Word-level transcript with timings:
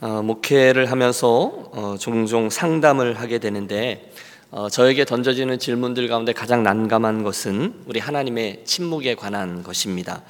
어, 0.00 0.22
목회를 0.22 0.90
하면서 0.90 1.70
어, 1.72 1.96
종종 1.98 2.50
상담을 2.50 3.18
하게 3.18 3.38
되는데 3.38 4.12
어, 4.50 4.68
저에게 4.68 5.04
던져지는 5.04 5.58
질문들 5.58 6.08
가운데 6.08 6.32
가장 6.32 6.62
난감한 6.62 7.24
것은 7.24 7.82
우리 7.86 7.98
하나님의 7.98 8.62
침묵에 8.64 9.14
관한 9.16 9.62
것입니다. 9.62 10.22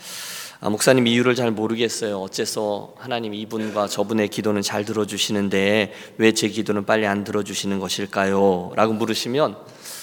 아, 0.60 0.70
목사님 0.70 1.06
이유를 1.06 1.34
잘 1.36 1.50
모르겠어요. 1.52 2.18
어째서 2.18 2.94
하나님 2.98 3.32
이분과 3.34 3.86
저분의 3.88 4.28
기도는 4.28 4.62
잘 4.62 4.84
들어주시는데 4.84 5.92
왜 6.16 6.32
제 6.32 6.48
기도는 6.48 6.84
빨리 6.84 7.06
안 7.06 7.22
들어주시는 7.22 7.78
것일까요? 7.78 8.72
라고 8.74 8.92
물으시면 8.94 9.56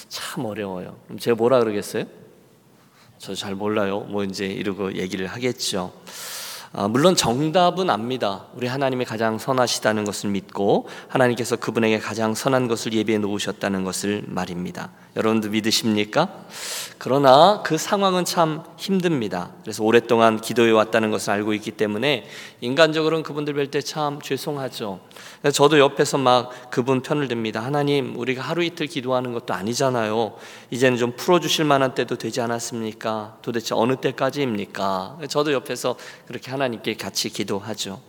참 0.07 0.45
어려워요. 0.45 0.95
그럼 1.07 1.19
제가 1.19 1.35
뭐라 1.35 1.59
그러겠어요? 1.59 2.05
저 3.17 3.33
잘 3.33 3.55
몰라요. 3.55 4.01
뭐 4.01 4.23
이제 4.23 4.45
이러고 4.45 4.93
얘기를 4.95 5.25
하겠죠. 5.27 5.91
아, 6.77 6.89
물론 6.89 7.15
정답은 7.15 7.89
압니다. 7.89 8.47
우리 8.53 8.67
하나님이 8.67 9.05
가장 9.05 9.37
선하시다는 9.37 10.03
것을 10.03 10.29
믿고 10.31 10.89
하나님께서 11.07 11.55
그분에게 11.55 11.99
가장 11.99 12.33
선한 12.35 12.67
것을 12.67 12.91
예비해 12.91 13.17
놓으셨다는 13.17 13.85
것을 13.85 14.23
말입니다. 14.27 14.91
여러분도 15.15 15.51
믿으십니까? 15.51 16.27
그러나 16.97 17.61
그 17.65 17.77
상황은 17.77 18.25
참 18.25 18.61
힘듭니다. 18.75 19.51
그래서 19.61 19.85
오랫동안 19.85 20.41
기도해 20.41 20.71
왔다는 20.71 21.11
것을 21.11 21.31
알고 21.31 21.53
있기 21.53 21.71
때문에 21.71 22.27
인간적으로는 22.59 23.23
그분들 23.23 23.53
뵐 23.53 23.71
때 23.71 23.79
참 23.81 24.19
죄송하죠. 24.21 24.99
저도 25.53 25.79
옆에서 25.79 26.17
막 26.17 26.69
그분 26.71 27.01
편을 27.01 27.29
듭니다. 27.29 27.63
하나님, 27.63 28.17
우리가 28.19 28.41
하루 28.41 28.63
이틀 28.63 28.87
기도하는 28.87 29.31
것도 29.31 29.53
아니잖아요. 29.53 30.33
이제는 30.71 30.97
좀 30.97 31.13
풀어주실 31.15 31.63
만한 31.63 31.93
때도 31.93 32.17
되지 32.17 32.41
않았습니까? 32.41 33.37
도대체 33.41 33.75
어느 33.75 33.95
때까지입니까? 33.95 35.19
저도 35.29 35.53
옆에서 35.53 35.95
그렇게 36.27 36.51
하나 36.51 36.64
님께 36.67 36.95
같이 36.95 37.29
기도하죠. 37.29 38.01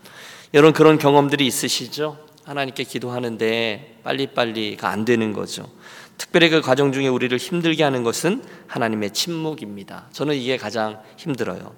여러분 0.55 0.73
그런 0.73 0.99
경험들이 0.99 1.47
있으시죠? 1.47 2.19
하나님께 2.45 2.85
기도하는데 2.85 4.01
빨리빨리가 4.05 4.89
안 4.89 5.05
되는 5.05 5.33
거죠. 5.33 5.69
특별히 6.17 6.49
그 6.49 6.61
과정 6.61 6.93
중에 6.93 7.09
우리를 7.09 7.37
힘들게 7.37 7.83
하는 7.83 8.03
것은 8.03 8.43
하나님의 8.69 9.13
침묵입니다. 9.13 10.07
저는 10.13 10.35
이게 10.35 10.57
가장 10.57 11.01
힘들어요. 11.17 11.75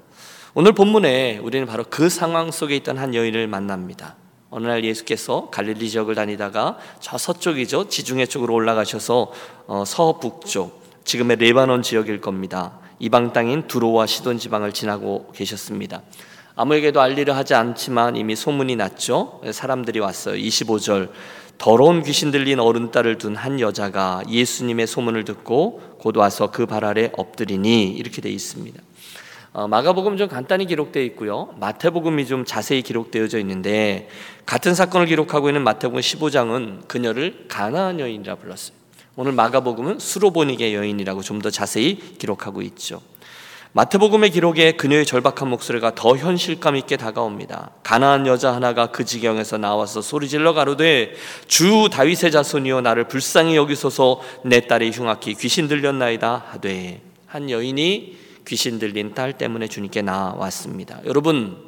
오늘 0.55 0.73
본문에 0.73 1.39
우리는 1.39 1.67
바로 1.67 1.85
그 1.89 2.09
상황 2.09 2.51
속에 2.51 2.77
있던 2.77 2.99
한 2.99 3.15
여인을 3.15 3.47
만납니다. 3.49 4.17
어느 4.51 4.67
날 4.67 4.85
예수께서 4.85 5.51
갈릴리 5.51 5.91
지역을 5.91 6.15
다니다가 6.15 6.79
저 7.01 7.19
서쪽이죠 7.19 7.89
지중해 7.89 8.27
쪽으로 8.27 8.55
올라가셔서 8.55 9.33
어, 9.67 9.85
서북쪽 9.85 11.05
지금의 11.05 11.37
레바논 11.37 11.83
지역일 11.83 12.21
겁니다. 12.21 12.79
이방 12.99 13.33
땅인 13.33 13.67
두로와 13.67 14.07
시돈 14.07 14.39
지방을 14.39 14.73
지나고 14.73 15.31
계셨습니다. 15.35 16.03
아무에게도 16.61 17.01
알리려 17.01 17.35
하지 17.35 17.55
않지만 17.55 18.17
이미 18.17 18.35
소문이 18.35 18.75
났죠. 18.75 19.41
사람들이 19.49 20.01
왔어요. 20.01 20.35
25절 20.35 21.09
더러운 21.57 22.03
귀신 22.03 22.33
들린 22.33 22.59
어른 22.59 22.91
딸을 22.91 23.19
둔 23.19 23.37
한 23.37 23.61
여자가 23.61 24.23
예수님의 24.29 24.89
소문을 24.89 25.25
듣고 25.25 25.81
곧 26.01 26.17
와서 26.17 26.51
그 26.51 26.67
발 26.67 26.85
아래 26.85 27.13
엎드리니 27.17 27.91
이렇게 27.91 28.21
돼 28.21 28.29
있습니다. 28.31 28.83
어, 29.53 29.69
마가복음 29.69 30.17
좀 30.17 30.27
간단히 30.29 30.67
기록되어 30.67 31.01
있고요. 31.05 31.55
마태복음이 31.61 32.27
좀 32.27 32.45
자세히 32.45 32.83
기록되어져 32.83 33.39
있는데 33.39 34.09
같은 34.45 34.75
사건을 34.75 35.07
기록하고 35.07 35.49
있는 35.49 35.63
마태복음 35.63 36.01
15장은 36.01 36.89
그녀를 36.89 37.45
가나안 37.49 38.01
여인이라 38.01 38.35
불렀어요. 38.35 38.77
오늘 39.15 39.31
마가복음은 39.33 40.01
수로보니게 40.01 40.75
여인이라고 40.75 41.23
좀 41.23 41.41
더 41.41 41.51
자세히 41.51 41.95
기록하고 42.19 42.63
있죠. 42.63 43.01
마태복음의 43.73 44.31
기록에 44.31 44.73
그녀의 44.73 45.05
절박한 45.05 45.49
목소리가 45.49 45.95
더 45.95 46.17
현실감 46.17 46.77
있게 46.77 46.97
다가옵니다. 46.97 47.71
가나안 47.83 48.27
여자 48.27 48.55
하나가 48.55 48.87
그 48.87 49.05
지경에서 49.05 49.59
나와서 49.59 50.01
소리질러 50.01 50.55
가로되 50.55 51.15
주 51.47 51.89
다윗의 51.93 52.31
자손이여 52.31 52.81
나를 52.81 53.09
불쌍히 53.09 53.57
여기소서 53.57 54.21
내 54.45 54.61
딸이 54.61 54.91
흉악히 54.91 55.35
귀신 55.35 55.69
들렸나이다 55.69 56.47
하되 56.49 57.03
한 57.27 57.51
여인이 57.51 58.17
귀신 58.47 58.79
들린 58.79 59.13
딸 59.15 59.35
때문에 59.35 59.69
주님께 59.69 60.01
나왔습니다. 60.01 61.01
여러분 61.05 61.59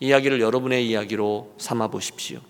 이야기를 0.00 0.40
여러분의 0.40 0.88
이야기로 0.88 1.54
삼아 1.58 1.88
보십시오. 1.88 2.40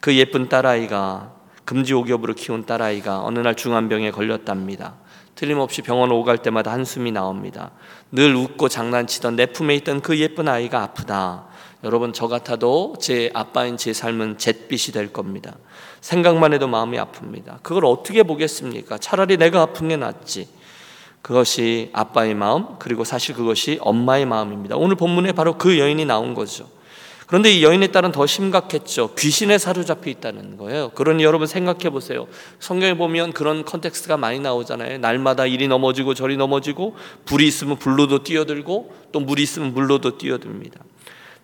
그 0.00 0.16
예쁜 0.16 0.48
딸아이가 0.48 1.34
금지옥엽으로 1.66 2.34
키운 2.34 2.64
딸아이가 2.64 3.22
어느 3.24 3.40
날 3.40 3.54
중환병에 3.54 4.10
걸렸답니다. 4.10 4.94
틀림없이 5.38 5.82
병원 5.82 6.10
오갈 6.10 6.38
때마다 6.38 6.72
한숨이 6.72 7.12
나옵니다. 7.12 7.70
늘 8.10 8.34
웃고 8.34 8.68
장난치던 8.68 9.36
내 9.36 9.46
품에 9.46 9.76
있던 9.76 10.00
그 10.00 10.18
예쁜 10.18 10.48
아이가 10.48 10.82
아프다. 10.82 11.44
여러분 11.84 12.12
저 12.12 12.26
같아도 12.26 12.96
제 12.98 13.30
아빠인 13.34 13.76
제 13.76 13.92
삶은 13.92 14.38
잿빛이 14.38 14.92
될 14.92 15.12
겁니다. 15.12 15.54
생각만 16.00 16.54
해도 16.54 16.66
마음이 16.66 16.98
아픕니다. 16.98 17.62
그걸 17.62 17.84
어떻게 17.84 18.24
보겠습니까? 18.24 18.98
차라리 18.98 19.36
내가 19.36 19.62
아픈 19.62 19.86
게 19.86 19.96
낫지. 19.96 20.48
그것이 21.22 21.90
아빠의 21.92 22.34
마음 22.34 22.76
그리고 22.80 23.04
사실 23.04 23.36
그것이 23.36 23.78
엄마의 23.80 24.26
마음입니다. 24.26 24.74
오늘 24.74 24.96
본문에 24.96 25.30
바로 25.30 25.56
그 25.56 25.78
여인이 25.78 26.04
나온 26.04 26.34
거죠. 26.34 26.68
그런데 27.28 27.52
이 27.52 27.62
여인의 27.62 27.92
딸은 27.92 28.10
더 28.12 28.26
심각했죠. 28.26 29.14
귀신에 29.14 29.58
사로잡혀 29.58 30.08
있다는 30.08 30.56
거예요. 30.56 30.88
그러니 30.94 31.22
여러분 31.22 31.46
생각해 31.46 31.90
보세요. 31.90 32.26
성경에 32.58 32.96
보면 32.96 33.34
그런 33.34 33.66
context가 33.66 34.16
많이 34.16 34.40
나오잖아요. 34.40 34.96
날마다 34.96 35.44
이리 35.44 35.68
넘어지고 35.68 36.14
저리 36.14 36.38
넘어지고 36.38 36.96
불이 37.26 37.46
있으면 37.46 37.78
불로도 37.78 38.24
뛰어들고 38.24 38.94
또 39.12 39.20
물이 39.20 39.42
있으면 39.42 39.74
물로도 39.74 40.16
뛰어듭니다. 40.16 40.80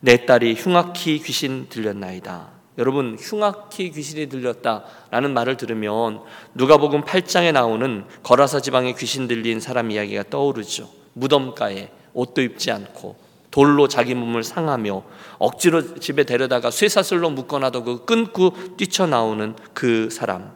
내 0.00 0.25
딸이 0.25 0.55
흉악히 0.55 1.19
귀신 1.19 1.67
들렸나이다. 1.69 2.49
여러분 2.78 3.19
흉악히 3.21 3.91
귀신이 3.91 4.31
들렸다라는 4.31 5.34
말을 5.34 5.59
들으면 5.59 6.22
누가복음 6.55 7.03
8장에 7.03 7.53
나오는 7.53 8.06
거라사 8.22 8.61
지방에 8.61 8.95
귀신 8.95 9.28
들린 9.28 9.61
사람 9.61 9.91
이야기가 9.91 10.25
떠오르죠. 10.31 10.89
무덤가에 11.12 11.91
옷도 12.15 12.41
입지 12.41 12.71
않고 12.71 13.23
돌로 13.54 13.87
자기 13.87 14.16
몸을 14.16 14.42
상하며 14.42 15.04
억지로 15.38 15.94
집에 16.00 16.25
데려다가 16.25 16.72
쇠사슬로 16.72 17.31
묶어놔도 17.31 17.84
그 17.84 18.04
끊고 18.04 18.53
뛰쳐나오는 18.76 19.54
그 19.72 20.10
사람. 20.10 20.50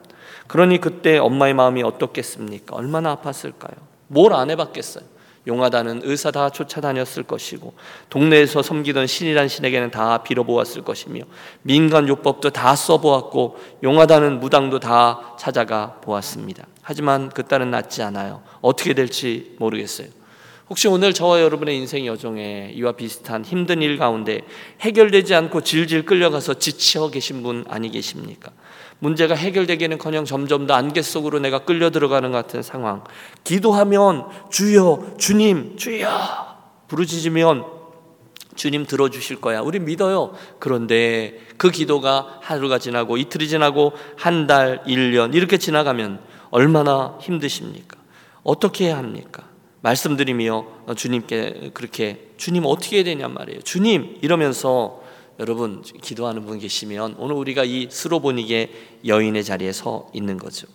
그러니 0.49 0.81
그때 0.81 1.17
엄마의 1.17 1.55
마음이 1.55 1.85
어떻겠습니까? 1.85 2.75
얼마나 2.75 3.15
아팠을까요? 3.15 3.77
뭘 4.09 4.33
안 4.33 4.51
해봤겠어요? 4.51 5.05
용하다는 5.47 6.01
의사 6.03 6.33
다 6.33 6.51
쫓아다녔을 6.51 7.23
것이고 7.23 7.73
동네에서 8.11 8.63
섬기던 8.63 9.07
신이란 9.07 9.47
신에게는 9.47 9.93
다 9.93 10.25
빌어보았을 10.25 10.83
것이며 10.83 11.23
민간 11.63 12.09
요법도 12.09 12.51
다 12.51 12.75
써보았고 12.75 13.59
용하다는 13.85 14.41
무당도 14.41 14.81
다 14.81 15.37
찾아가 15.39 16.01
보았습니다. 16.01 16.67
하지만 16.83 17.29
그 17.29 17.45
딸은 17.45 17.71
낫지 17.71 18.03
않아요. 18.03 18.43
어떻게 18.61 18.93
될지 18.93 19.55
모르겠어요. 19.61 20.18
혹시 20.71 20.87
오늘 20.87 21.15
저와 21.15 21.41
여러분의 21.41 21.77
인생 21.79 22.05
여정에 22.05 22.73
이와 22.75 22.93
비슷한 22.93 23.45
힘든 23.45 23.81
일 23.81 23.97
가운데 23.97 24.43
해결되지 24.81 25.35
않고 25.35 25.63
질질 25.63 26.05
끌려가서 26.05 26.55
지쳐 26.55 27.11
계신 27.11 27.43
분 27.43 27.65
아니 27.69 27.91
계십니까? 27.91 28.53
문제가 28.99 29.35
해결되기는커녕 29.35 30.27
점점 30.27 30.67
더 30.67 30.75
안개 30.75 31.01
속으로 31.01 31.39
내가 31.39 31.61
끌려 31.61 31.91
들어가는 31.91 32.31
같은 32.33 32.63
상황. 32.63 33.05
기도하면 33.45 34.27
주여, 34.51 35.15
주님, 35.19 35.77
주여 35.77 36.09
부르짖으면 36.89 37.65
주님 38.57 38.85
들어주실 38.85 39.41
거야. 39.41 39.61
우리 39.61 39.79
믿어요. 39.79 40.35
그런데 40.59 41.39
그 41.57 41.71
기도가 41.71 42.41
하루가 42.43 42.79
지나고 42.79 43.17
이틀이 43.17 43.49
지나고 43.49 43.93
한 44.17 44.47
달, 44.47 44.83
1년 44.85 45.35
이렇게 45.35 45.57
지나가면 45.57 46.21
얼마나 46.51 47.17
힘드십니까? 47.23 47.97
어떻게 48.43 48.87
해야 48.87 48.99
합니까? 48.99 49.48
말씀드리며 49.81 50.67
주님께 50.97 51.71
그렇게 51.75 52.29
주님 52.37 52.65
어떻게 52.67 53.03
되냐 53.03 53.29
말이에요. 53.29 53.61
주님 53.63 54.19
이러면서 54.23 55.03
여러분 55.39 55.83
기도하는 55.83 56.45
분 56.45 56.59
계시면 56.59 57.17
오늘 57.19 57.37
우리가 57.37 57.65
이 57.65 57.89
스로보닉의 57.91 58.71
여인의 59.07 59.45
자리에 59.45 59.73
서 59.73 60.11
있는 60.13 60.37
거죠. 60.37 60.67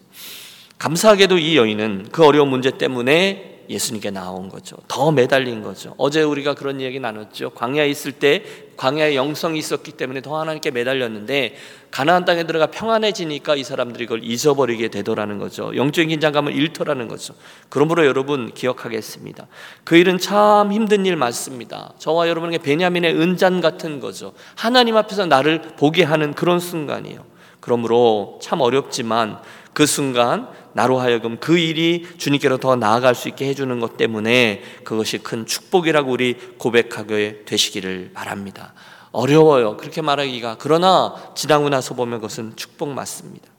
감사하게도 0.77 1.37
이 1.37 1.57
여인은 1.57 2.09
그 2.11 2.25
어려운 2.25 2.49
문제 2.49 2.71
때문에 2.71 3.52
예수님께 3.69 4.11
나온 4.11 4.49
거죠. 4.49 4.77
더 4.87 5.11
매달린 5.11 5.63
거죠. 5.63 5.93
어제 5.97 6.21
우리가 6.21 6.53
그런 6.53 6.81
얘기 6.81 6.99
나눴죠. 6.99 7.51
광야에 7.51 7.89
있을 7.89 8.11
때 8.11 8.43
광야의 8.77 9.15
영성이 9.15 9.59
있었기 9.59 9.93
때문에 9.93 10.21
더 10.21 10.39
하나님께 10.39 10.71
매달렸는데 10.71 11.55
가나안 11.91 12.25
땅에 12.25 12.45
들어가 12.45 12.67
평안해지니까 12.67 13.55
이 13.55 13.63
사람들이 13.63 14.07
그걸 14.07 14.23
잊어버리게 14.23 14.87
되더라는 14.89 15.37
거죠. 15.37 15.75
영적인 15.75 16.09
긴장감을 16.09 16.55
잃더라는 16.55 17.07
거죠. 17.07 17.35
그러므로 17.69 18.05
여러분 18.05 18.51
기억하겠습니다. 18.53 19.47
그 19.83 19.95
일은 19.95 20.17
참 20.17 20.73
힘든 20.73 21.05
일 21.05 21.15
맞습니다. 21.15 21.93
저와 21.99 22.27
여러분에게 22.27 22.57
베냐민의 22.57 23.15
은잔 23.15 23.61
같은 23.61 23.99
거죠. 23.99 24.33
하나님 24.55 24.97
앞에서 24.97 25.25
나를 25.27 25.61
보게 25.77 26.03
하는 26.03 26.33
그런 26.33 26.59
순간이에요. 26.59 27.25
그러므로 27.59 28.39
참 28.41 28.59
어렵지만 28.59 29.39
그 29.73 29.85
순간 29.85 30.49
나로 30.73 30.99
하여금 30.99 31.37
그 31.39 31.57
일이 31.57 32.05
주님께로 32.17 32.57
더 32.57 32.75
나아갈 32.75 33.15
수 33.15 33.27
있게 33.29 33.47
해주는 33.47 33.79
것 33.79 33.97
때문에 33.97 34.61
그것이 34.83 35.19
큰 35.19 35.45
축복이라고 35.45 36.11
우리 36.11 36.35
고백하게 36.57 37.43
되시기를 37.45 38.11
바랍니다. 38.13 38.73
어려워요. 39.11 39.77
그렇게 39.77 40.01
말하기가. 40.01 40.57
그러나 40.59 41.15
지나고 41.35 41.69
나서 41.69 41.93
보면 41.93 42.19
그것은 42.19 42.55
축복 42.55 42.89
맞습니다. 42.89 43.52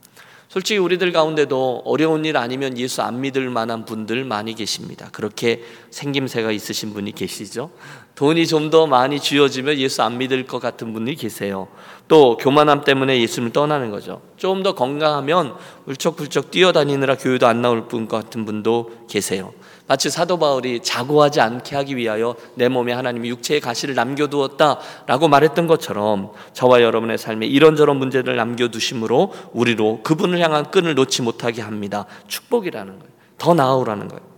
솔직히 0.55 0.79
우리들 0.79 1.11
가운데도 1.11 1.83
어려운 1.85 2.25
일 2.25 2.37
아니면 2.37 2.79
예수 2.79 3.03
안 3.03 3.21
믿을 3.21 3.51
만한 3.51 3.85
분들 3.85 4.25
많이 4.25 4.55
계십니다. 4.55 5.09
그렇게 5.11 5.65
생김새가 5.91 6.53
있으신 6.53 6.95
분이 6.95 7.11
계시죠. 7.11 7.73
돈이 8.15 8.47
좀 8.47 8.71
더 8.71 8.87
많이 8.87 9.19
쥐어지면 9.19 9.79
예수 9.79 10.05
안 10.05 10.17
믿을 10.17 10.47
것 10.47 10.61
같은 10.61 10.93
분이 10.93 11.17
계세요. 11.17 11.67
또 12.07 12.37
교만함 12.37 12.85
때문에 12.85 13.21
예수를 13.21 13.51
떠나는 13.51 13.91
거죠. 13.91 14.23
좀 14.37 14.63
더 14.63 14.77
건강하면 14.77 15.57
울적불적 15.87 16.53
뛰어다니느라 16.53 17.17
교회도 17.17 17.49
안 17.49 17.61
나올 17.61 17.89
분 17.89 18.07
같은 18.07 18.45
분도 18.45 18.93
계세요. 19.11 19.53
마치 19.87 20.09
사도 20.09 20.39
바울이 20.39 20.81
자고하지 20.83 21.41
않게 21.41 21.77
하기 21.77 21.97
위하여 21.97 22.37
내 22.55 22.69
몸에 22.69 22.93
하나님이 22.93 23.29
육체의 23.29 23.61
가시를 23.61 23.95
남겨두었다라고 23.95 25.29
말했던 25.29 25.67
것처럼 25.67 26.33
저와 26.55 26.81
여러분의 26.81 27.19
삶에 27.19 27.47
이런저런 27.47 27.99
문제를 27.99 28.37
남겨두심으로 28.37 29.33
우리로 29.53 30.01
그분을 30.03 30.41
향한 30.41 30.71
끈을 30.71 30.95
놓지 30.95 31.23
못하게 31.23 31.61
합니다. 31.61 32.07
축복이라는 32.29 32.99
거예요. 32.99 33.13
더 33.37 33.53
나아오라는 33.53 34.09
거예요. 34.09 34.35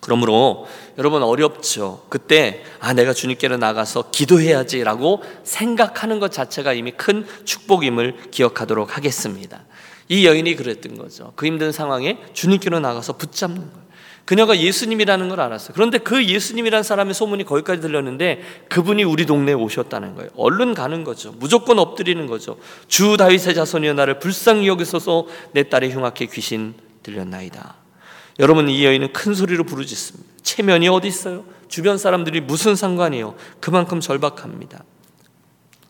그러므로 0.00 0.66
여러분 0.98 1.22
어렵죠. 1.22 2.06
그때 2.08 2.62
아 2.80 2.92
내가 2.92 3.12
주님께로 3.12 3.56
나가서 3.56 4.10
기도해야지라고 4.10 5.22
생각하는 5.44 6.18
것 6.18 6.32
자체가 6.32 6.72
이미 6.72 6.90
큰 6.92 7.24
축복임을 7.44 8.30
기억하도록 8.32 8.96
하겠습니다. 8.96 9.64
이 10.08 10.26
여인이 10.26 10.56
그랬던 10.56 10.98
거죠. 10.98 11.32
그 11.36 11.46
힘든 11.46 11.70
상황에 11.70 12.18
주님께로 12.32 12.80
나가서 12.80 13.16
붙잡는 13.16 13.70
거예요. 13.70 13.81
그녀가 14.24 14.56
예수님이라는 14.56 15.28
걸 15.28 15.40
알았어요. 15.40 15.72
그런데 15.74 15.98
그 15.98 16.24
예수님이라는 16.24 16.82
사람의 16.82 17.14
소문이 17.14 17.44
거기까지 17.44 17.80
들렸는데 17.80 18.42
그분이 18.68 19.02
우리 19.04 19.26
동네에 19.26 19.54
오셨다는 19.54 20.14
거예요. 20.14 20.30
얼른 20.36 20.74
가는 20.74 21.02
거죠. 21.04 21.34
무조건 21.38 21.78
엎드리는 21.78 22.26
거죠. 22.26 22.56
주 22.86 23.16
다윗의 23.16 23.54
자손이여 23.54 23.94
나를 23.94 24.18
불쌍히 24.20 24.68
여기소서 24.68 25.26
내 25.52 25.68
딸의 25.68 25.92
흉악해 25.92 26.26
귀신 26.26 26.74
들렸나이다. 27.02 27.74
여러분 28.38 28.68
이 28.68 28.84
여인은 28.84 29.12
큰 29.12 29.34
소리로 29.34 29.64
부르짖습니다. 29.64 30.30
체면이 30.42 30.88
어디 30.88 31.08
있어요? 31.08 31.44
주변 31.68 31.98
사람들이 31.98 32.40
무슨 32.40 32.76
상관이요? 32.76 33.34
그만큼 33.60 34.00
절박합니다. 34.00 34.84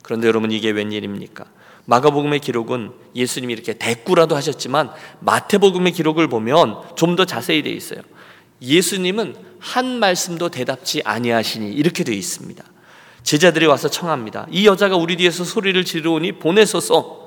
그런데 0.02 0.26
여러분 0.26 0.50
이게 0.50 0.70
웬일입니까? 0.70 1.44
마가복음의 1.84 2.40
기록은 2.40 2.92
예수님이 3.14 3.52
이렇게 3.52 3.74
대꾸라도 3.74 4.36
하셨지만 4.36 4.90
마태복음의 5.20 5.92
기록을 5.92 6.28
보면 6.28 6.96
좀 6.96 7.16
더 7.16 7.24
자세히 7.24 7.62
되어 7.62 7.72
있어요. 7.72 8.00
예수님은 8.62 9.34
한 9.58 9.98
말씀도 9.98 10.48
대답지 10.48 11.02
아니하시니 11.04 11.72
이렇게 11.72 12.04
되어 12.04 12.14
있습니다. 12.14 12.64
제자들이 13.22 13.66
와서 13.66 13.88
청합니다. 13.88 14.46
이 14.50 14.66
여자가 14.66 14.96
우리 14.96 15.16
뒤에서 15.16 15.44
소리를 15.44 15.84
지르오니 15.84 16.38
보내소서. 16.38 17.22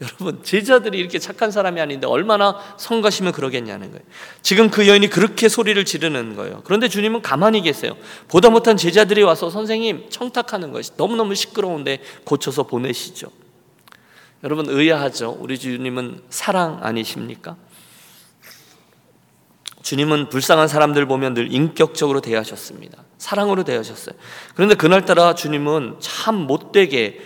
여러분 0.00 0.42
제자들이 0.42 0.98
이렇게 0.98 1.18
착한 1.18 1.50
사람이 1.52 1.80
아닌데 1.80 2.06
얼마나 2.06 2.58
성가시면 2.78 3.32
그러겠냐는 3.32 3.90
거예요. 3.90 4.04
지금 4.42 4.68
그 4.68 4.88
여인이 4.88 5.08
그렇게 5.08 5.48
소리를 5.48 5.82
지르는 5.84 6.34
거예요. 6.34 6.62
그런데 6.64 6.88
주님은 6.88 7.22
가만히 7.22 7.62
계세요. 7.62 7.96
보다 8.28 8.50
못한 8.50 8.76
제자들이 8.76 9.22
와서 9.22 9.50
선생님 9.50 10.06
청탁하는 10.10 10.72
것이 10.72 10.92
너무너무 10.96 11.34
시끄러운데 11.34 12.00
고쳐서 12.24 12.64
보내시죠. 12.64 13.28
여러분 14.42 14.68
의아하죠. 14.68 15.38
우리 15.40 15.58
주님은 15.58 16.22
사랑 16.28 16.80
아니십니까? 16.82 17.56
주님은 19.84 20.30
불쌍한 20.30 20.66
사람들 20.66 21.04
보면 21.04 21.34
늘 21.34 21.52
인격적으로 21.52 22.22
대하셨습니다. 22.22 23.04
사랑으로 23.18 23.64
대하셨어요. 23.64 24.16
그런데 24.54 24.74
그날따라 24.74 25.34
주님은 25.34 25.96
참 26.00 26.36
못되게 26.36 27.20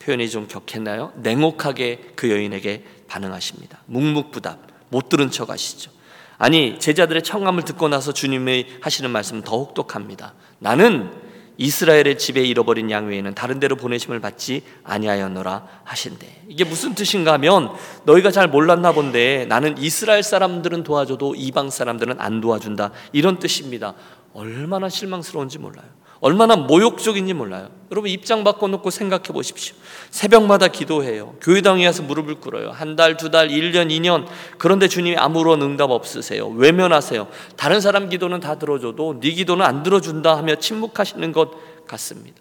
표현이 0.00 0.28
좀 0.28 0.48
격했나요? 0.48 1.12
냉혹하게 1.14 2.12
그 2.16 2.28
여인에게 2.28 2.84
반응하십니다. 3.06 3.78
묵묵부답, 3.86 4.58
못 4.88 5.08
들은 5.08 5.30
척 5.30 5.50
하시죠. 5.50 5.92
아니, 6.38 6.80
제자들의 6.80 7.22
청감을 7.22 7.62
듣고 7.62 7.88
나서 7.88 8.12
주님의 8.12 8.78
하시는 8.80 9.08
말씀은 9.08 9.42
더 9.42 9.58
혹독합니다. 9.58 10.34
나는 10.58 11.12
이스라엘의 11.58 12.18
집에 12.18 12.42
잃어버린 12.42 12.90
양 12.90 13.08
외에는 13.08 13.34
다른 13.34 13.60
데로 13.60 13.76
보내심을 13.76 14.20
받지 14.20 14.62
아니하였노라 14.84 15.66
하신대. 15.84 16.42
이게 16.48 16.64
무슨 16.64 16.94
뜻인가 16.94 17.32
하면 17.34 17.70
너희가 18.04 18.30
잘 18.30 18.48
몰랐나 18.48 18.92
본데 18.92 19.46
나는 19.48 19.76
이스라엘 19.78 20.22
사람들은 20.22 20.82
도와줘도 20.82 21.34
이방 21.34 21.70
사람들은 21.70 22.20
안 22.20 22.40
도와준다. 22.40 22.92
이런 23.12 23.38
뜻입니다. 23.38 23.94
얼마나 24.34 24.88
실망스러운지 24.88 25.58
몰라요. 25.58 25.86
얼마나 26.22 26.54
모욕적인지 26.54 27.34
몰라요. 27.34 27.68
여러분 27.90 28.08
입장 28.08 28.44
바꿔놓고 28.44 28.90
생각해 28.90 29.24
보십시오. 29.24 29.74
새벽마다 30.10 30.68
기도해요. 30.68 31.34
교회당에 31.40 31.84
와서 31.84 32.04
무릎을 32.04 32.36
꿇어요. 32.36 32.70
한 32.70 32.94
달, 32.94 33.16
두 33.16 33.28
달, 33.28 33.48
1년, 33.48 33.88
2년. 33.88 34.26
그런데 34.56 34.86
주님이 34.86 35.16
아무런 35.16 35.60
응답 35.62 35.90
없으세요. 35.90 36.46
외면하세요. 36.46 37.26
다른 37.56 37.80
사람 37.80 38.08
기도는 38.08 38.38
다 38.38 38.56
들어줘도 38.56 39.18
네 39.18 39.32
기도는 39.32 39.66
안 39.66 39.82
들어준다 39.82 40.36
하며 40.36 40.54
침묵하시는 40.54 41.32
것 41.32 41.86
같습니다. 41.88 42.40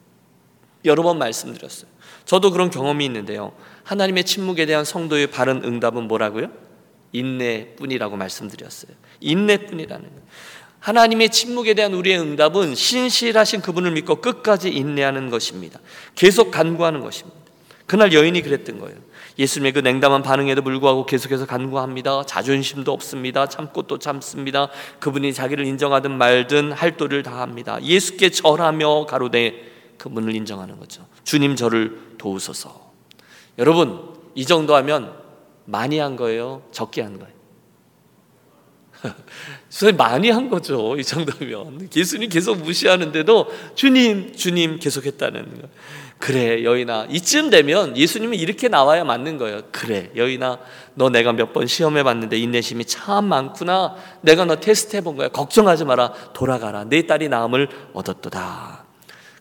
여러 0.86 1.02
번 1.02 1.18
말씀드렸어요. 1.18 1.90
저도 2.26 2.52
그런 2.52 2.70
경험이 2.70 3.06
있는데요. 3.06 3.52
하나님의 3.84 4.26
침묵에 4.26 4.68
대한 4.68 4.86
성도의 4.86 5.28
바른 5.32 5.64
응답은 5.64 6.08
뭐라고요? 6.08 6.52
인내뿐이라고 7.14 8.16
말씀드렸어요. 8.16 8.96
인내뿐이라는 9.22 10.08
거예요. 10.08 10.22
하나님의 10.82 11.30
침묵에 11.30 11.76
대한 11.76 11.94
우리의 11.94 12.20
응답은 12.20 12.76
신실하신 12.76 13.62
그분을 13.62 13.92
믿고 13.92 14.16
끝까지 14.16 14.70
인내하는 14.70 15.30
것입니다. 15.30 15.80
계속 16.16 16.52
간구하는 16.52 17.02
것입니다. 17.02 17.40
그날 17.86 18.14
여인이 18.14 18.42
그랬던 18.42 18.80
거예요. 18.80 18.98
예수님의 19.38 19.74
그 19.74 19.80
냉담한 19.80 20.24
반응에도 20.24 20.62
불구하고 20.62 21.06
계속해서 21.06 21.46
간구합니다. 21.46 22.26
자존심도 22.26 22.92
없습니다. 22.92 23.48
참고 23.48 23.84
또 23.84 24.00
참습니다. 24.00 24.70
그분이 25.00 25.34
자기를 25.34 25.66
인정하든 25.66 26.18
말든 26.18 26.72
할 26.72 26.98
도를 26.98 27.24
다합니다. 27.24 27.82
예수께 27.84 28.30
절하며 28.30 29.06
가로되 29.06 29.72
그분을 29.98 30.36
인정하는 30.36 30.80
거죠. 30.80 31.06
주님 31.24 31.56
저를 31.56 32.16
도우소서. 32.18 32.92
여러분 33.60 34.16
이 34.34 34.46
정도 34.46 34.76
하면 34.76 35.14
많이 35.66 36.00
한 36.00 36.16
거예요? 36.16 36.64
적게 36.72 37.02
한 37.02 37.20
거예요? 37.20 37.41
선생님 39.70 39.98
많이 39.98 40.30
한 40.30 40.50
거죠. 40.50 40.96
이 40.98 41.04
정도면. 41.04 41.90
예수님 41.96 42.30
계속 42.30 42.58
무시하는데도 42.60 43.48
주님, 43.76 44.36
주님 44.36 44.80
계속 44.80 45.06
했다는 45.06 45.62
거. 45.62 45.68
그래, 46.20 46.64
여인아. 46.64 47.08
이쯤 47.10 47.50
되면 47.50 47.98
예수님은 47.98 48.38
이렇게 48.38 48.68
나와야 48.68 49.04
맞는 49.04 49.40
거예요. 49.40 49.62
그래, 49.72 50.12
여인아. 50.16 50.60
너 50.94 51.10
내가 51.10 51.34
몇 51.34 51.52
번 51.54 51.66
시험해 51.66 52.04
봤는데 52.04 52.38
인내심이 52.38 52.86
참 52.86 53.26
많구나. 53.26 53.96
내가 54.22 54.46
너 54.46 54.58
테스트 54.58 54.96
해본 54.98 55.16
거야. 55.16 55.30
걱정하지 55.30 55.86
마라. 55.86 56.14
돌아가라. 56.34 56.84
내 56.84 57.08
딸이 57.08 57.28
나음을 57.30 57.70
얻었도다. 57.94 58.86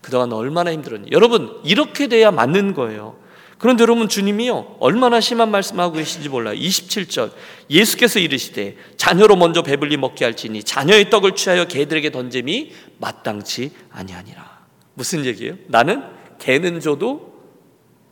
그동안 0.00 0.32
얼마나 0.32 0.72
힘들었니? 0.72 1.08
여러분, 1.12 1.60
이렇게 1.64 2.06
돼야 2.08 2.30
맞는 2.30 2.72
거예요. 2.72 3.16
그런데 3.60 3.82
여러분 3.82 4.08
주님이요 4.08 4.78
얼마나 4.80 5.20
심한 5.20 5.50
말씀하고 5.50 5.92
계신지 5.96 6.30
몰라요. 6.30 6.58
27절 6.58 7.30
예수께서 7.68 8.18
이르시되 8.18 8.78
자녀로 8.96 9.36
먼저 9.36 9.62
배불리 9.62 9.98
먹게 9.98 10.24
할지니 10.24 10.62
자녀의 10.64 11.10
떡을 11.10 11.36
취하여 11.36 11.66
개들에게 11.66 12.10
던짐이 12.10 12.72
마땅치 12.96 13.72
아니하니라. 13.90 14.60
무슨 14.94 15.26
얘기예요? 15.26 15.56
나는 15.66 16.02
개는 16.38 16.80
줘도 16.80 17.34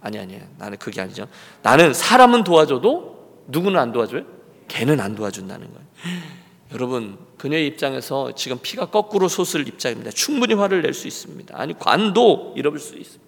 아니 0.02 0.18
아니에요. 0.18 0.42
나는 0.58 0.76
그게 0.76 1.00
아니죠. 1.00 1.26
나는 1.62 1.94
사람은 1.94 2.44
도와줘도 2.44 3.46
누구는 3.46 3.80
안 3.80 3.90
도와줘요? 3.92 4.24
개는 4.68 5.00
안 5.00 5.14
도와준다는 5.14 5.66
거예요. 5.66 5.86
여러분 6.74 7.16
그녀의 7.38 7.66
입장에서 7.68 8.34
지금 8.34 8.58
피가 8.60 8.90
거꾸로 8.90 9.28
솟을 9.28 9.66
입장입니다. 9.66 10.10
충분히 10.10 10.52
화를 10.52 10.82
낼 10.82 10.92
수 10.92 11.08
있습니다. 11.08 11.58
아니 11.58 11.72
관도 11.78 12.52
잃어볼 12.54 12.78
수 12.78 12.98
있습니다. 12.98 13.27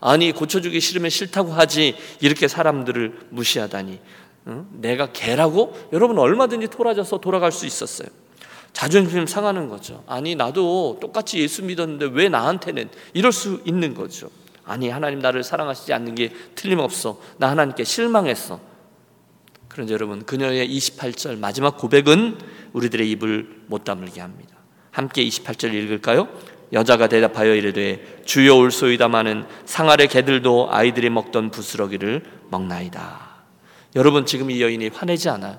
아니 0.00 0.32
고쳐주기 0.32 0.80
싫으면 0.80 1.10
싫다고 1.10 1.52
하지. 1.52 1.96
이렇게 2.20 2.48
사람들을 2.48 3.28
무시하다니. 3.30 3.98
응? 4.48 4.66
내가 4.72 5.12
개라고? 5.12 5.76
여러분 5.92 6.18
얼마든지 6.18 6.68
토라져서 6.68 7.18
돌아갈 7.18 7.52
수 7.52 7.66
있었어요. 7.66 8.08
자존심 8.72 9.26
상하는 9.26 9.68
거죠. 9.68 10.04
아니 10.06 10.34
나도 10.34 10.98
똑같이 11.00 11.40
예수 11.40 11.64
믿었는데 11.64 12.10
왜 12.12 12.28
나한테는 12.28 12.90
이럴 13.14 13.32
수 13.32 13.62
있는 13.64 13.94
거죠? 13.94 14.28
아니 14.66 14.90
하나님 14.90 15.20
나를 15.20 15.42
사랑하시지 15.42 15.92
않는 15.92 16.14
게 16.14 16.32
틀림없어. 16.54 17.18
나 17.38 17.48
하나님께 17.50 17.84
실망했어. 17.84 18.60
그런데 19.68 19.94
여러분 19.94 20.24
그녀의 20.24 20.68
28절 20.68 21.38
마지막 21.38 21.78
고백은 21.78 22.38
우리들의 22.72 23.10
입을 23.12 23.62
못 23.66 23.84
다물게 23.84 24.20
합니다. 24.20 24.56
함께 24.90 25.24
28절 25.24 25.72
읽을까요? 25.72 26.28
여자가 26.72 27.08
대답하여 27.08 27.54
이르되 27.54 28.22
주여 28.24 28.56
올소이다마는 28.56 29.46
상아의 29.64 30.08
개들도 30.08 30.68
아이들이 30.70 31.10
먹던 31.10 31.50
부스러기를 31.50 32.22
먹나이다. 32.50 33.26
여러분 33.94 34.26
지금 34.26 34.50
이 34.50 34.60
여인이 34.60 34.88
화내지 34.88 35.28
않아요. 35.28 35.58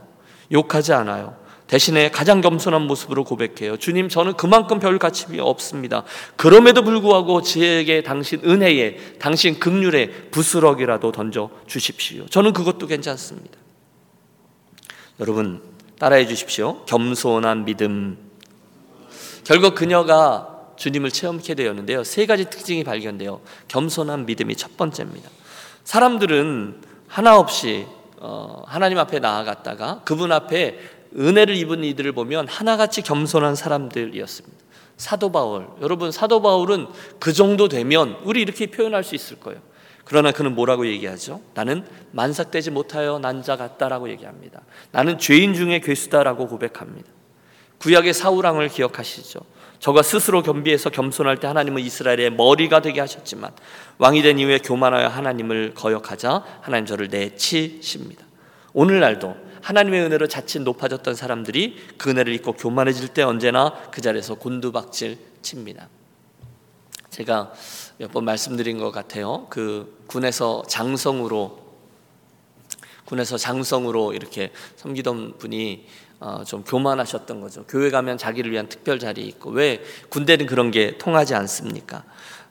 욕하지 0.52 0.94
않아요. 0.94 1.36
대신에 1.68 2.10
가장 2.12 2.40
겸손한 2.40 2.84
모습으로 2.84 3.26
고백해요. 3.26 3.76
주님, 3.78 4.08
저는 4.08 4.34
그만큼 4.34 4.80
별 4.80 4.98
가치가 4.98 5.44
없습니다. 5.44 6.04
그럼에도 6.38 6.82
불구하고 6.82 7.42
저에게 7.42 8.04
당신 8.04 8.40
은혜에, 8.46 9.18
당신 9.20 9.60
극률에 9.60 10.10
부스럭이라도 10.32 11.12
던져 11.12 11.50
주십시오. 11.68 12.26
저는 12.28 12.54
그것도 12.54 12.88
괜찮습니다. 12.88 13.58
여러분, 15.20 15.62
따라해 16.00 16.26
주십시오. 16.26 16.86
겸손한 16.86 17.66
믿음. 17.66 18.18
결국 19.44 19.76
그녀가 19.76 20.57
주님을 20.78 21.12
체험케 21.12 21.56
되었는데요. 21.56 22.04
세 22.04 22.26
가지 22.26 22.46
특징이 22.46 22.84
발견돼요. 22.84 23.42
겸손한 23.68 24.26
믿음이 24.26 24.56
첫 24.56 24.78
번째입니다. 24.78 25.30
사람들은 25.84 26.82
하나 27.08 27.38
없이 27.38 27.88
어, 28.20 28.64
하나님 28.66 28.98
앞에 28.98 29.20
나아갔다가 29.20 30.02
그분 30.06 30.32
앞에 30.32 30.80
은혜를 31.18 31.56
입은 31.56 31.84
이들을 31.84 32.12
보면 32.14 32.48
하나같이 32.48 33.02
겸손한 33.02 33.56
사람들이었습니다. 33.56 34.58
사도 34.98 35.32
바울, 35.32 35.68
여러분 35.82 36.12
사도 36.12 36.42
바울은 36.42 36.88
그 37.20 37.32
정도 37.32 37.68
되면 37.68 38.18
우리 38.24 38.42
이렇게 38.42 38.68
표현할 38.68 39.04
수 39.04 39.16
있을 39.16 39.40
거예요. 39.40 39.62
그러나 40.04 40.32
그는 40.32 40.56
뭐라고 40.56 40.88
얘기하죠? 40.88 41.42
나는 41.54 41.86
만삭되지 42.12 42.72
못하여 42.72 43.20
난자 43.20 43.58
같다라고 43.58 44.10
얘기합니다. 44.10 44.62
나는 44.92 45.20
죄인 45.20 45.54
중에 45.54 45.80
괴수다라고 45.82 46.48
고백합니다. 46.48 47.10
구약의 47.80 48.14
사우랑을 48.14 48.70
기억하시죠? 48.70 49.40
저가 49.80 50.02
스스로 50.02 50.42
겸비해서 50.42 50.90
겸손할 50.90 51.38
때 51.38 51.48
하나님은 51.48 51.82
이스라엘의 51.84 52.32
머리가 52.32 52.82
되게 52.82 53.00
하셨지만 53.00 53.52
왕이 54.00 54.22
된 54.22 54.40
이후에 54.40 54.60
교만하여 54.60 55.08
하나님을 55.08 55.74
거역하자 55.76 56.44
하나님 56.62 56.86
저를 56.86 57.08
내치십니다. 57.10 58.26
오늘날도 58.74 59.36
하나님의 59.62 60.02
은혜로 60.02 60.28
자칫 60.28 60.62
높아졌던 60.62 61.16
사람들이 61.16 61.78
그 61.98 62.10
은혜를 62.10 62.34
잊고 62.34 62.54
교만해질 62.54 63.10
때 63.10 63.22
언제나 63.24 63.74
그 63.92 64.02
자리에서 64.02 64.36
곤두박질 64.36 65.18
칩니다. 65.42 65.90
제가 67.10 67.52
몇 67.98 68.12
번 68.12 68.26
말씀드린 68.26 68.78
것 68.78 68.92
같아요. 68.92 69.48
그 69.50 70.04
군에서 70.08 70.64
장성으로 70.68 71.66
군에서 73.06 73.38
장성으로 73.38 74.14
이렇게 74.14 74.52
섬기던 74.76 75.38
분이 75.38 75.86
어, 75.88 76.07
좀 76.46 76.64
교만하셨던 76.64 77.42
거죠. 77.42 77.64
교회 77.66 77.90
가면 77.90 78.18
자기를 78.18 78.52
위한 78.52 78.68
특별 78.68 79.00
자리 79.00 79.26
있고 79.28 79.52
왜 79.52 79.84
군대는 80.10 80.46
그런 80.46 80.72
게 80.72 80.98
통하지 80.98 81.36
않습니까? 81.36 82.04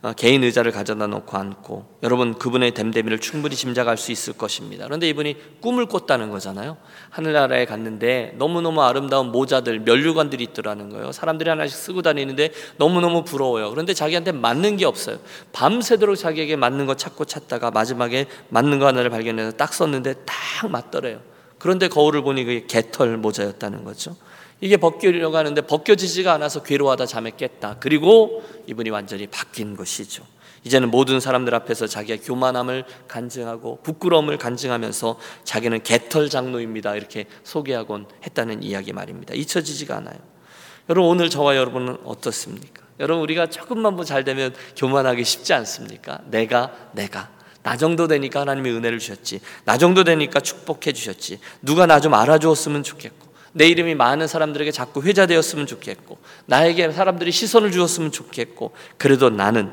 어, 0.03 0.13
개인 0.13 0.45
의자를 0.45 0.73
가져다 0.73 1.07
놓고 1.07 1.37
앉고 1.37 1.99
여러분 2.03 2.35
그분의 2.35 2.75
댐댐이를 2.75 3.19
충분히 3.19 3.57
짐작할 3.57 3.97
수 3.97 4.13
있을 4.13 4.35
것입니다. 4.35 4.85
그런데 4.85 5.09
이분이 5.09 5.61
꿈을 5.61 5.87
꿨다는 5.87 6.31
거잖아요. 6.31 6.77
하늘나라에 7.11 7.65
갔는데 7.65 8.35
너무너무 8.37 8.83
아름다운 8.83 9.33
모자들, 9.33 9.81
면류관들이 9.81 10.45
있더라는 10.45 10.91
거예요. 10.91 11.13
사람들이 11.13 11.49
하나씩 11.51 11.77
쓰고 11.77 12.03
다니는데 12.03 12.53
너무너무 12.77 13.25
부러워요. 13.25 13.71
그런데 13.71 13.95
자기한테 13.95 14.33
맞는 14.33 14.77
게 14.77 14.85
없어요. 14.85 15.19
밤새도록 15.53 16.17
자기에게 16.17 16.57
맞는 16.57 16.87
거 16.87 16.95
찾고 16.95 17.25
찾다가 17.25 17.71
마지막에 17.71 18.27
맞는 18.51 18.79
거 18.79 18.87
하나를 18.87 19.11
발견해서 19.11 19.57
딱 19.57 19.73
썼는데 19.73 20.15
딱 20.25 20.71
맞더래요. 20.71 21.21
그런데 21.59 21.89
거울을 21.89 22.23
보니 22.23 22.45
그게 22.45 22.67
개털 22.67 23.17
모자였다는 23.17 23.85
거죠. 23.85 24.17
이게 24.61 24.77
벗기려고 24.77 25.37
하는데 25.37 25.61
벗겨지지가 25.61 26.33
않아서 26.35 26.63
괴로워하다 26.63 27.07
잠에 27.07 27.33
깼다. 27.37 27.77
그리고 27.81 28.43
이분이 28.67 28.91
완전히 28.91 29.27
바뀐 29.27 29.77
것이죠. 29.77 30.25
이제는 30.65 30.91
모든 30.91 31.21
사람들 31.21 31.55
앞에서 31.55 31.87
자기의 31.87 32.19
교만함을 32.23 32.85
간증하고 33.07 33.81
부끄러움을 33.83 34.37
간증하면서 34.39 35.19
자기는 35.45 35.83
개털 35.83 36.29
장로입니다. 36.29 36.97
이렇게 36.97 37.27
소개하곤 37.45 38.07
했다는 38.25 38.63
이야기 38.63 38.93
말입니다. 38.93 39.35
잊혀지지가 39.35 39.97
않아요. 39.99 40.19
여러분 40.89 41.11
오늘 41.11 41.31
저와 41.31 41.57
여러분은 41.57 41.99
어떻습니까? 42.05 42.83
여러분 42.99 43.23
우리가 43.23 43.47
조금만 43.47 43.95
뭐잘 43.95 44.25
되면 44.25 44.55
교만하기 44.77 45.23
쉽지 45.23 45.53
않습니까? 45.53 46.21
내가 46.27 46.73
내가 46.93 47.31
나 47.67 47.77
정도 47.77 48.07
되니까 48.07 48.43
하나님의 48.43 48.73
은혜를 48.75 49.01
주셨지. 49.01 49.41
나 49.65 49.77
정도 49.77 50.05
되니까 50.05 50.39
축복해 50.39 50.93
주셨지. 50.93 51.41
누가 51.63 51.85
나 51.87 51.99
좀 51.99 52.15
알아주었으면 52.15 52.85
좋겠고. 52.85 53.27
내 53.55 53.67
이름이 53.67 53.97
많은 53.97 54.29
사람들에게 54.29 54.71
자꾸 54.71 55.03
회자되었으면 55.03 55.67
좋겠고 55.67 56.19
나에게 56.45 56.93
사람들이 56.93 57.33
시선을 57.33 57.73
주었으면 57.73 58.13
좋겠고 58.13 58.71
그래도 58.99 59.31
나는 59.31 59.73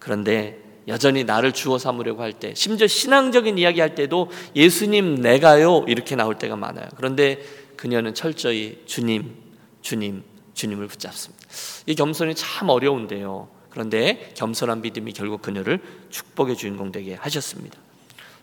그런데 0.00 0.58
여전히 0.88 1.22
나를 1.24 1.52
주어 1.52 1.78
삼으려고 1.78 2.22
할 2.22 2.32
때 2.34 2.52
심지어 2.54 2.86
신앙적인 2.88 3.56
이야기 3.56 3.80
할 3.80 3.94
때도 3.94 4.30
예수님 4.54 5.14
내가요 5.14 5.84
이렇게 5.88 6.14
나올 6.16 6.36
때가 6.38 6.56
많아요. 6.56 6.88
그런데 6.96 7.38
그녀는 7.76 8.12
철저히 8.14 8.82
주님 8.84 9.34
주님 9.80 10.24
주님을 10.54 10.88
붙잡습니다. 10.88 11.46
이 11.86 11.94
겸손이 11.94 12.34
참 12.34 12.68
어려운데요. 12.68 13.48
그런데 13.78 14.32
겸손한 14.34 14.82
믿음이 14.82 15.12
결국 15.12 15.40
그녀를 15.40 15.78
축복의 16.10 16.56
주인공 16.56 16.90
되게 16.90 17.14
하셨습니다. 17.14 17.78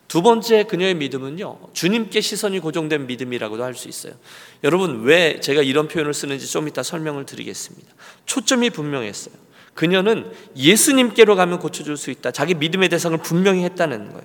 두 0.07 0.21
번째 0.21 0.63
그녀의 0.63 0.93
믿음은요, 0.95 1.57
주님께 1.73 2.21
시선이 2.21 2.59
고정된 2.59 3.05
믿음이라고도 3.07 3.61
할 3.61 3.73
수 3.75 3.89
있어요. 3.89 4.13
여러분, 4.63 5.03
왜 5.03 5.41
제가 5.41 5.61
이런 5.61 5.89
표현을 5.89 6.13
쓰는지 6.13 6.47
좀 6.47 6.69
이따 6.69 6.83
설명을 6.83 7.25
드리겠습니다. 7.25 7.93
초점이 8.25 8.69
분명했어요. 8.69 9.35
그녀는 9.73 10.31
예수님께로 10.55 11.35
가면 11.35 11.59
고쳐줄 11.59 11.97
수 11.97 12.11
있다. 12.11 12.31
자기 12.31 12.53
믿음의 12.53 12.87
대상을 12.87 13.17
분명히 13.17 13.65
했다는 13.65 14.13
거예요. 14.13 14.23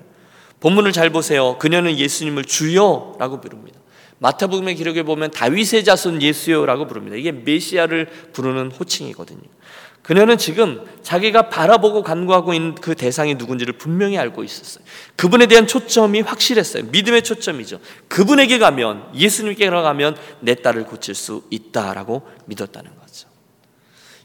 본문을 0.60 0.92
잘 0.92 1.10
보세요. 1.10 1.58
그녀는 1.58 1.98
예수님을 1.98 2.44
주여라고 2.44 3.40
부릅니다. 3.40 3.79
마태복음의 4.20 4.76
기록에 4.76 5.02
보면 5.02 5.30
다윗의 5.30 5.84
자손 5.84 6.22
예수여라고 6.22 6.86
부릅니다. 6.86 7.16
이게 7.16 7.32
메시아를 7.32 8.06
부르는 8.32 8.70
호칭이거든요. 8.70 9.40
그녀는 10.02 10.38
지금 10.38 10.84
자기가 11.02 11.48
바라보고 11.50 12.02
간구하고 12.02 12.54
있는 12.54 12.74
그 12.74 12.94
대상이 12.94 13.34
누군지를 13.34 13.74
분명히 13.74 14.18
알고 14.18 14.44
있었어요. 14.44 14.84
그분에 15.16 15.46
대한 15.46 15.66
초점이 15.66 16.20
확실했어요. 16.22 16.84
믿음의 16.84 17.22
초점이죠. 17.22 17.80
그분에게 18.08 18.58
가면 18.58 19.10
예수님께 19.14 19.68
가면 19.68 20.16
내 20.40 20.54
딸을 20.54 20.84
고칠 20.84 21.14
수 21.14 21.44
있다라고 21.50 22.22
믿었다는 22.46 22.90
거죠. 22.98 23.28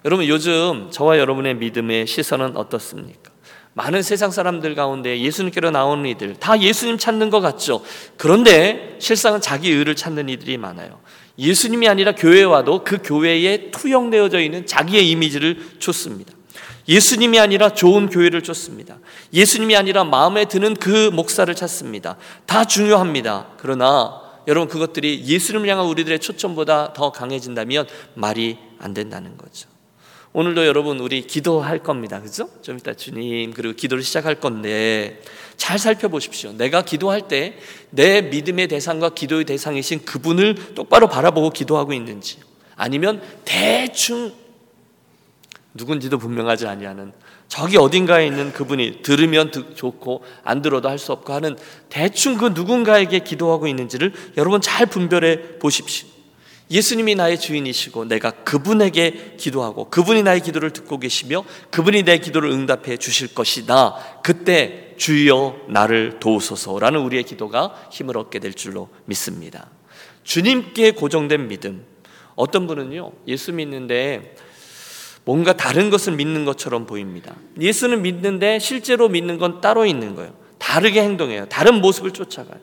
여러분 0.06 0.28
요즘 0.28 0.90
저와 0.92 1.20
여러분의 1.20 1.56
믿음의 1.56 2.08
시선은 2.08 2.58
어떻습니까? 2.58 3.32
많은 3.76 4.02
세상 4.02 4.32
사람들 4.32 4.74
가운데 4.74 5.20
예수님께로 5.20 5.70
나오는 5.70 6.10
이들 6.10 6.36
다 6.36 6.60
예수님 6.60 6.98
찾는 6.98 7.30
것 7.30 7.42
같죠. 7.42 7.84
그런데 8.16 8.96
실상은 9.00 9.42
자기 9.42 9.70
의를 9.70 9.96
찾는 9.96 10.30
이들이 10.30 10.58
많아요. 10.58 11.02
예수님이 11.38 11.90
아니라 11.90 12.16
교회에 12.16 12.44
와도 12.44 12.86
그 12.86 13.00
교회에 13.04 13.72
투영되어져 13.72 14.40
있는 14.40 14.66
자기의 14.66 15.10
이미지를 15.10 15.60
줬습니다. 15.80 16.32
예수님이 16.88 17.38
아니라 17.38 17.70
좋은 17.72 18.08
교회를 18.08 18.44
줬습니다. 18.44 18.98
예수님이 19.34 19.76
아니라 19.76 20.06
마음에 20.06 20.46
드는 20.46 20.76
그 20.76 21.10
목사를 21.10 21.54
찾습니다. 21.54 22.16
다 22.46 22.64
중요합니다. 22.64 23.48
그러나 23.58 24.22
여러분 24.48 24.70
그것들이 24.70 25.26
예수님을 25.26 25.68
향한 25.68 25.88
우리들의 25.88 26.20
초점보다 26.20 26.94
더 26.94 27.12
강해진다면 27.12 27.88
말이 28.14 28.58
안 28.80 28.94
된다는 28.94 29.36
거죠. 29.36 29.75
오늘도 30.38 30.66
여러분 30.66 31.00
우리 31.00 31.22
기도할 31.26 31.80
겁니다. 31.80 32.20
그죠? 32.22 32.50
좀 32.62 32.78
이따 32.78 32.94
주님 32.94 33.54
그리고 33.54 33.74
기도를 33.74 34.04
시작할 34.04 34.36
건데 34.36 35.22
잘 35.56 35.80
살펴보십시오. 35.80 36.52
내가 36.52 36.84
기도할 36.84 37.30
때 37.30 37.58
내 37.90 38.22
믿음의 38.22 38.68
대상과 38.68 39.12
기도의 39.12 39.46
대상이신 39.46 40.04
그분을 40.04 40.76
똑바로 40.76 41.08
바라보고 41.08 41.52
기도하고 41.52 41.94
있는지 41.94 42.40
아니면 42.76 43.22
대충 43.46 44.34
누군지도 45.74 46.18
분명하지 46.18 46.68
아니하는 46.68 47.14
저기 47.48 47.78
어딘가에 47.78 48.28
있는 48.28 48.52
그분이 48.52 49.04
들으면 49.04 49.52
좋고 49.76 50.26
안 50.44 50.62
들어도 50.62 50.90
할 50.90 50.98
수 50.98 51.14
없고 51.14 51.32
하는 51.32 51.56
대충 51.88 52.38
그 52.38 52.48
누군가에게 52.48 53.20
기도하고 53.20 53.68
있는지를 53.68 54.12
여러분 54.36 54.60
잘 54.60 54.86
분별해 54.86 55.60
보십시오. 55.60 56.15
예수님이 56.72 57.16
나의 57.16 57.40
주인이시고 57.40 58.06
내가 58.06 58.32
그분에게 58.32 59.36
기도하고 59.38 59.90
그분이 59.90 60.24
나의 60.24 60.42
기도를 60.42 60.72
듣고 60.72 61.00
계시며 61.00 61.44
그분이 61.70 62.04
내 62.04 62.18
기도를 62.18 62.50
응답해 62.50 62.98
주실 62.98 63.34
것이다. 63.36 63.96
그때 64.24 64.94
주여 64.98 65.58
나를 65.70 66.20
도우소서라는 66.20 67.02
우리의 67.02 67.24
기도가 67.24 67.90
힘을 67.92 68.18
얻게 68.18 68.40
될 68.40 68.54
줄로 68.54 68.90
믿습니다. 69.06 69.70
주님께 70.24 70.92
고정된 70.92 71.48
믿음. 71.48 71.86
어떤 72.36 72.68
분은요, 72.68 73.12
예수 73.28 73.54
믿는데 73.54 74.36
뭔가 75.24 75.54
다른 75.54 75.90
것을 75.90 76.14
믿는 76.14 76.46
것처럼 76.46 76.86
보입니다. 76.86 77.36
예수는 77.60 78.02
믿는데 78.02 78.60
실제로 78.60 79.10
믿는 79.10 79.38
건 79.38 79.62
따로 79.62 79.86
있는 79.86 80.16
거예요. 80.16 80.34
다르게 80.58 81.02
행동해요. 81.02 81.48
다른 81.48 81.82
모습을 81.82 82.12
쫓아가요. 82.12 82.60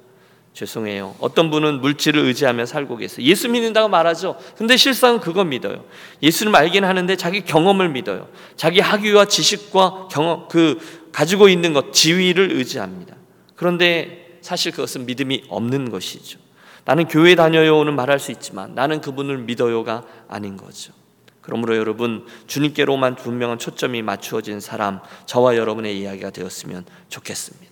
죄송해요. 0.54 1.16
어떤 1.18 1.50
분은 1.50 1.80
물질을 1.80 2.22
의지하며 2.24 2.66
살고 2.66 2.98
계세요. 2.98 3.26
예수 3.26 3.48
믿는다고 3.48 3.88
말하죠. 3.88 4.36
근데 4.56 4.76
실상은 4.76 5.18
그거 5.20 5.44
믿어요. 5.44 5.84
예수를 6.22 6.54
알긴 6.54 6.84
하는데 6.84 7.16
자기 7.16 7.42
경험을 7.42 7.88
믿어요. 7.88 8.28
자기 8.56 8.80
학위와 8.80 9.26
지식과 9.26 10.08
경험, 10.10 10.48
그 10.48 10.78
가지고 11.10 11.48
있는 11.48 11.72
것, 11.72 11.92
지위를 11.92 12.52
의지합니다. 12.52 13.16
그런데 13.56 14.38
사실 14.42 14.72
그것은 14.72 15.06
믿음이 15.06 15.44
없는 15.48 15.90
것이죠. 15.90 16.38
나는 16.84 17.06
교회 17.06 17.34
다녀요는 17.34 17.94
말할 17.94 18.18
수 18.18 18.32
있지만 18.32 18.74
나는 18.74 19.00
그분을 19.00 19.38
믿어요가 19.38 20.04
아닌 20.28 20.56
거죠. 20.56 20.92
그러므로 21.40 21.76
여러분 21.76 22.26
주님께로만 22.46 23.16
분명한 23.16 23.58
초점이 23.58 24.02
맞추어진 24.02 24.60
사람 24.60 25.00
저와 25.26 25.56
여러분의 25.56 25.98
이야기가 25.98 26.30
되었으면 26.30 26.84
좋겠습니다. 27.08 27.71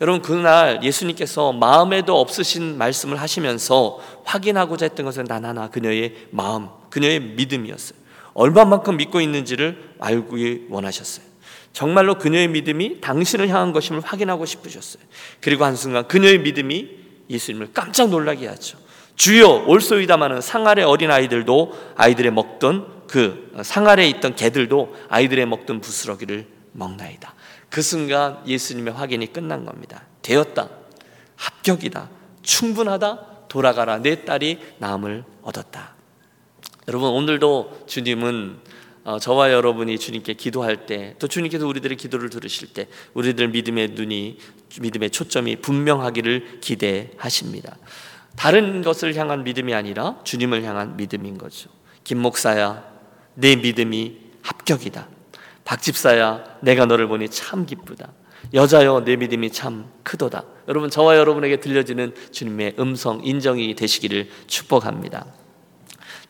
여러분 0.00 0.20
그날 0.20 0.82
예수님께서 0.82 1.52
마음에도 1.52 2.20
없으신 2.20 2.76
말씀을 2.76 3.20
하시면서 3.20 3.98
확인하고자 4.24 4.86
했던 4.86 5.06
것은 5.06 5.24
단 5.24 5.44
하나 5.44 5.70
그녀의 5.70 6.28
마음, 6.30 6.68
그녀의 6.90 7.20
믿음이었어요. 7.20 7.98
얼마만큼 8.34 8.98
믿고 8.98 9.20
있는지를 9.20 9.94
알고 9.98 10.36
원하셨어요. 10.68 11.24
정말로 11.72 12.18
그녀의 12.18 12.48
믿음이 12.48 13.00
당신을 13.00 13.48
향한 13.48 13.72
것임을 13.72 14.00
확인하고 14.00 14.44
싶으셨어요. 14.44 15.02
그리고 15.40 15.64
한순간 15.64 16.08
그녀의 16.08 16.40
믿음이 16.40 16.88
예수님을 17.30 17.70
깜짝 17.72 18.10
놀라게 18.10 18.46
하죠. 18.48 18.78
주여 19.16 19.64
올소이다마는 19.66 20.42
상아래 20.42 20.82
어린 20.82 21.10
아이들도 21.10 21.94
아이들의 21.96 22.32
먹던 22.32 23.04
그 23.08 23.50
상아래 23.62 24.06
있던 24.08 24.36
개들도 24.36 24.94
아이들의 25.08 25.46
먹던 25.46 25.80
부스러기를 25.80 26.46
먹나이다. 26.72 27.34
그 27.70 27.82
순간 27.82 28.42
예수님의 28.46 28.94
확인이 28.94 29.32
끝난 29.32 29.64
겁니다. 29.64 30.04
되었다. 30.22 30.68
합격이다. 31.36 32.08
충분하다. 32.42 33.48
돌아가라. 33.48 33.98
내 33.98 34.24
딸이 34.24 34.58
나음을 34.78 35.24
얻었다. 35.42 35.94
여러분 36.88 37.10
오늘도 37.10 37.84
주님은 37.86 38.60
어, 39.06 39.20
저와 39.20 39.52
여러분이 39.52 40.00
주님께 40.00 40.34
기도할 40.34 40.84
때, 40.86 41.14
또 41.20 41.28
주님께서 41.28 41.64
우리들의 41.64 41.96
기도를 41.96 42.28
들으실 42.28 42.72
때, 42.72 42.88
우리들 43.14 43.46
믿음의 43.46 43.90
눈이, 43.90 44.38
믿음의 44.80 45.10
초점이 45.10 45.60
분명하기를 45.60 46.58
기대하십니다. 46.60 47.76
다른 48.34 48.82
것을 48.82 49.14
향한 49.14 49.44
믿음이 49.44 49.74
아니라 49.74 50.18
주님을 50.24 50.64
향한 50.64 50.96
믿음인 50.96 51.38
거죠. 51.38 51.70
김 52.02 52.18
목사야, 52.18 52.84
내 53.34 53.54
믿음이 53.54 54.16
합격이다. 54.42 55.06
박 55.66 55.82
집사야, 55.82 56.44
내가 56.62 56.86
너를 56.86 57.08
보니 57.08 57.28
참 57.28 57.66
기쁘다. 57.66 58.12
여자여, 58.54 59.02
내 59.04 59.16
믿음이 59.16 59.50
참 59.50 59.90
크도다. 60.04 60.44
여러분, 60.68 60.88
저와 60.88 61.18
여러분에게 61.18 61.58
들려지는 61.58 62.14
주님의 62.30 62.76
음성, 62.78 63.20
인정이 63.22 63.74
되시기를 63.74 64.30
축복합니다. 64.46 65.26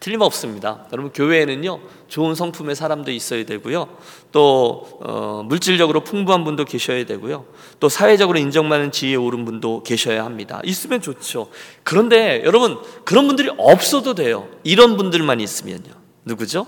틀림없습니다. 0.00 0.86
여러분 0.92 1.10
교회에는요 1.10 1.80
좋은 2.08 2.34
성품의 2.34 2.76
사람도 2.76 3.10
있어야 3.10 3.44
되고요, 3.44 3.96
또 4.30 4.86
어, 5.00 5.42
물질적으로 5.44 6.04
풍부한 6.04 6.44
분도 6.44 6.64
계셔야 6.64 7.04
되고요, 7.06 7.46
또 7.80 7.88
사회적으로 7.88 8.38
인정받는 8.38 8.92
지위에 8.92 9.16
오른 9.16 9.44
분도 9.44 9.82
계셔야 9.82 10.24
합니다. 10.24 10.60
있으면 10.64 11.00
좋죠. 11.00 11.48
그런데 11.82 12.42
여러분 12.44 12.78
그런 13.04 13.26
분들이 13.26 13.50
없어도 13.56 14.14
돼요. 14.14 14.48
이런 14.64 14.96
분들만 14.96 15.40
있으면요. 15.40 15.92
누구죠? 16.24 16.66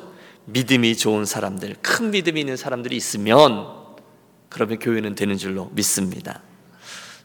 믿음이 0.51 0.97
좋은 0.97 1.25
사람들, 1.25 1.77
큰 1.83 2.11
믿음이 2.11 2.41
있는 2.41 2.57
사람들이 2.57 2.97
있으면 2.97 3.67
그러면 4.49 4.79
교회는 4.79 5.15
되는 5.15 5.37
줄로 5.37 5.71
믿습니다. 5.75 6.41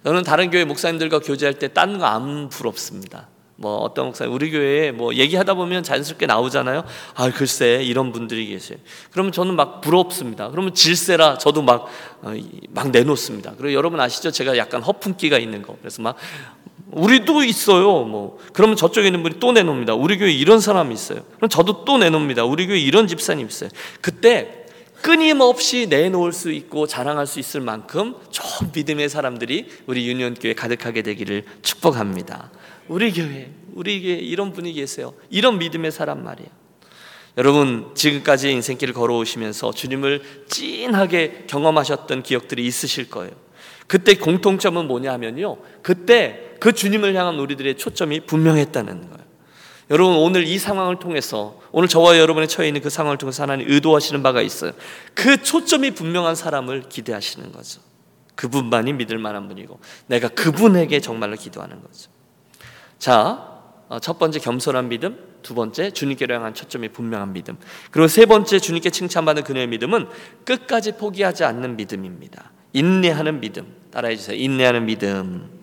저는 0.03 0.23
다른 0.23 0.49
교회 0.51 0.65
목사님들과 0.65 1.19
교제할 1.19 1.53
때 1.59 1.69
딴 1.69 1.97
거 1.99 2.05
안 2.05 2.49
부럽습니다. 2.49 3.29
뭐 3.55 3.77
어떤 3.77 4.07
목사님 4.07 4.33
우리 4.33 4.51
교회에 4.51 4.91
뭐 4.91 5.13
얘기하다 5.13 5.53
보면 5.53 5.83
자연스럽게 5.83 6.25
나오잖아요. 6.25 6.83
아 7.15 7.31
글쎄 7.31 7.81
이런 7.83 8.11
분들이 8.11 8.47
계세요. 8.47 8.77
그러면 9.11 9.31
저는 9.31 9.55
막 9.55 9.79
부럽습니다. 9.79 10.49
그러면 10.49 10.73
질세라 10.73 11.37
저도 11.37 11.61
막막 11.61 11.87
어, 12.23 12.33
막 12.71 12.89
내놓습니다. 12.89 13.53
그리고 13.57 13.73
여러분 13.73 14.01
아시죠? 14.01 14.31
제가 14.31 14.57
약간 14.57 14.81
허풍기가 14.81 15.37
있는 15.37 15.61
거. 15.61 15.77
그래서 15.79 16.01
막 16.01 16.17
우리도 16.93 17.43
있어요. 17.43 18.03
뭐 18.03 18.39
그러면 18.53 18.75
저쪽에 18.75 19.07
있는 19.07 19.23
분이 19.23 19.39
또 19.39 19.51
내놓습니다. 19.51 19.95
우리 19.95 20.17
교회 20.17 20.31
이런 20.31 20.59
사람이 20.59 20.93
있어요. 20.93 21.23
그럼 21.37 21.49
저도 21.49 21.85
또 21.85 21.97
내놓습니다. 21.97 22.45
우리 22.45 22.67
교회 22.67 22.79
이런 22.79 23.07
집사님 23.07 23.47
있어요. 23.47 23.69
그때 24.01 24.63
끊임없이 25.01 25.87
내놓을 25.89 26.31
수 26.31 26.51
있고 26.51 26.87
자랑할 26.87 27.27
수 27.27 27.39
있을 27.39 27.59
만큼 27.59 28.15
좋은 28.31 28.71
믿음의 28.73 29.09
사람들이 29.09 29.67
우리 29.85 30.07
유니온 30.07 30.35
교회 30.35 30.53
가득하게 30.53 31.01
되기를 31.01 31.43
축복합니다. 31.61 32.51
우리 32.87 33.11
교회, 33.11 33.51
우리 33.73 34.01
교회 34.01 34.13
이런 34.13 34.53
분이 34.53 34.71
계세요. 34.73 35.13
이런 35.29 35.57
믿음의 35.57 35.91
사람 35.91 36.23
말이에요. 36.23 36.49
여러분 37.37 37.91
지금까지 37.95 38.51
인생길을 38.51 38.93
걸어오시면서 38.93 39.73
주님을 39.73 40.21
찐하게 40.47 41.45
경험하셨던 41.47 42.23
기억들이 42.23 42.65
있으실 42.65 43.09
거예요. 43.09 43.31
그때 43.87 44.15
공통점은 44.15 44.87
뭐냐면요. 44.87 45.57
그때 45.81 46.55
그 46.59 46.73
주님을 46.73 47.15
향한 47.15 47.39
우리들의 47.39 47.77
초점이 47.77 48.21
분명했다는 48.21 49.01
거예요. 49.01 49.23
여러분 49.89 50.15
오늘 50.15 50.47
이 50.47 50.57
상황을 50.57 50.97
통해서 50.99 51.59
오늘 51.71 51.87
저와 51.87 52.17
여러분의 52.17 52.47
처해 52.47 52.67
있는 52.67 52.81
그 52.81 52.89
상황을 52.89 53.17
통해서 53.17 53.43
하나님 53.43 53.69
의도하시는 53.69 54.23
바가 54.23 54.41
있어요. 54.41 54.71
그 55.13 55.43
초점이 55.43 55.91
분명한 55.91 56.35
사람을 56.35 56.83
기대하시는 56.89 57.51
거죠. 57.51 57.81
그분만이 58.35 58.93
믿을 58.93 59.17
만한 59.19 59.47
분이고 59.47 59.79
내가 60.07 60.29
그분에게 60.29 60.99
정말로 60.99 61.35
기도하는 61.35 61.81
거죠. 61.81 62.09
자, 62.97 63.61
어, 63.89 63.99
첫 63.99 64.17
번째 64.17 64.39
겸손한 64.39 64.89
믿음, 64.89 65.19
두 65.43 65.53
번째 65.53 65.91
주님께로 65.91 66.33
향한 66.33 66.53
초점이 66.53 66.89
분명한 66.89 67.33
믿음, 67.33 67.57
그리고 67.91 68.07
세 68.07 68.25
번째 68.25 68.59
주님께 68.59 68.89
칭찬받는 68.89 69.43
그녀의 69.43 69.67
믿음은 69.67 70.07
끝까지 70.45 70.93
포기하지 70.93 71.43
않는 71.43 71.75
믿음입니다. 71.75 72.51
인내하는 72.73 73.39
믿음, 73.39 73.65
따라해 73.91 74.15
주세요. 74.15 74.35
인내하는 74.37 74.85
믿음. 74.85 75.53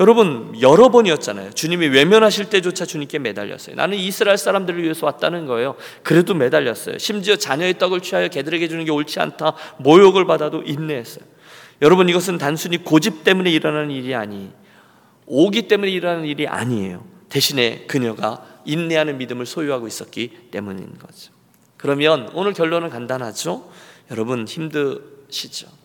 여러분 0.00 0.54
여러 0.60 0.88
번이었잖아요. 0.90 1.52
주님이 1.52 1.86
외면하실 1.88 2.50
때조차 2.50 2.84
주님께 2.84 3.20
매달렸어요. 3.20 3.76
나는 3.76 3.96
이스라엘 3.96 4.36
사람들을 4.36 4.82
위해서 4.82 5.06
왔다는 5.06 5.46
거예요. 5.46 5.76
그래도 6.02 6.34
매달렸어요. 6.34 6.98
심지어 6.98 7.36
자녀의 7.36 7.78
떡을 7.78 8.00
취하여 8.00 8.28
개들에게 8.28 8.66
주는 8.68 8.84
게 8.84 8.90
옳지 8.90 9.20
않다. 9.20 9.54
모욕을 9.78 10.26
받아도 10.26 10.62
인내했어요. 10.62 11.24
여러분 11.80 12.08
이것은 12.08 12.38
단순히 12.38 12.78
고집 12.78 13.22
때문에 13.24 13.50
일어나는 13.50 13.90
일이 13.90 14.14
아니 14.14 14.50
오기 15.26 15.68
때문에 15.68 15.90
일어나는 15.90 16.24
일이 16.24 16.48
아니에요. 16.48 17.04
대신에 17.28 17.84
그녀가 17.86 18.44
인내하는 18.64 19.18
믿음을 19.18 19.46
소유하고 19.46 19.86
있었기 19.86 20.48
때문인 20.50 20.98
거죠. 20.98 21.32
그러면 21.76 22.30
오늘 22.34 22.52
결론은 22.52 22.90
간단하죠. 22.90 23.70
여러분 24.10 24.46
힘드시죠. 24.46 25.83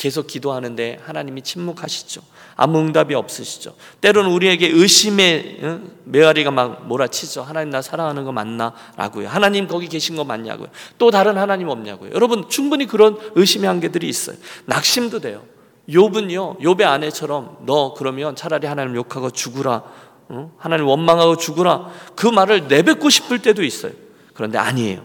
계속 0.00 0.26
기도하는데 0.26 0.98
하나님이 1.04 1.42
침묵하시죠. 1.42 2.22
아무 2.56 2.78
응답이 2.78 3.14
없으시죠. 3.14 3.74
때로는 4.00 4.30
우리에게 4.30 4.68
의심의 4.68 5.60
메아리가 6.04 6.50
막 6.50 6.88
몰아치죠. 6.88 7.42
하나님 7.42 7.68
나 7.68 7.82
사랑하는 7.82 8.24
거 8.24 8.32
맞나? 8.32 8.72
라고요. 8.96 9.28
하나님 9.28 9.68
거기 9.68 9.88
계신 9.88 10.16
거 10.16 10.24
맞냐고요. 10.24 10.68
또 10.96 11.10
다른 11.10 11.36
하나님 11.36 11.68
없냐고요. 11.68 12.12
여러분 12.14 12.48
충분히 12.48 12.86
그런 12.86 13.18
의심의 13.34 13.68
한계들이 13.68 14.08
있어요. 14.08 14.38
낙심도 14.64 15.20
돼요. 15.20 15.42
욥은요, 15.86 16.60
욥의 16.60 16.82
아내처럼 16.84 17.58
너 17.66 17.92
그러면 17.92 18.34
차라리 18.34 18.66
하나님 18.66 18.96
욕하고 18.96 19.30
죽으라. 19.30 19.82
응? 20.30 20.50
하나님 20.56 20.86
원망하고 20.86 21.36
죽으라. 21.36 21.90
그 22.16 22.26
말을 22.26 22.68
내뱉고 22.68 23.10
싶을 23.10 23.42
때도 23.42 23.62
있어요. 23.62 23.92
그런데 24.32 24.56
아니에요. 24.56 25.04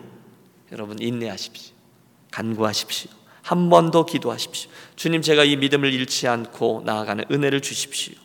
여러분 0.72 0.98
인내하십시오. 1.02 1.76
간구하십시오. 2.32 3.25
한 3.46 3.70
번 3.70 3.92
더 3.92 4.06
기도하십시오. 4.06 4.72
주님 4.96 5.22
제가 5.22 5.44
이 5.44 5.56
믿음을 5.56 5.94
잃지 5.94 6.28
않고 6.28 6.82
나아가는 6.84 7.24
은혜를 7.32 7.62
주십시오. 7.62 8.16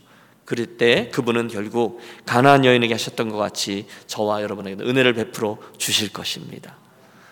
그럴 0.46 0.78
때 0.78 1.10
그분은 1.12 1.48
결국 1.48 2.00
가나안 2.24 2.64
여인에게 2.64 2.94
하셨던 2.94 3.28
것 3.28 3.36
같이 3.36 3.86
저와 4.06 4.42
여러분에게 4.42 4.82
은혜를 4.82 5.12
베풀어 5.12 5.58
주실 5.76 6.10
것입니다. 6.12 6.76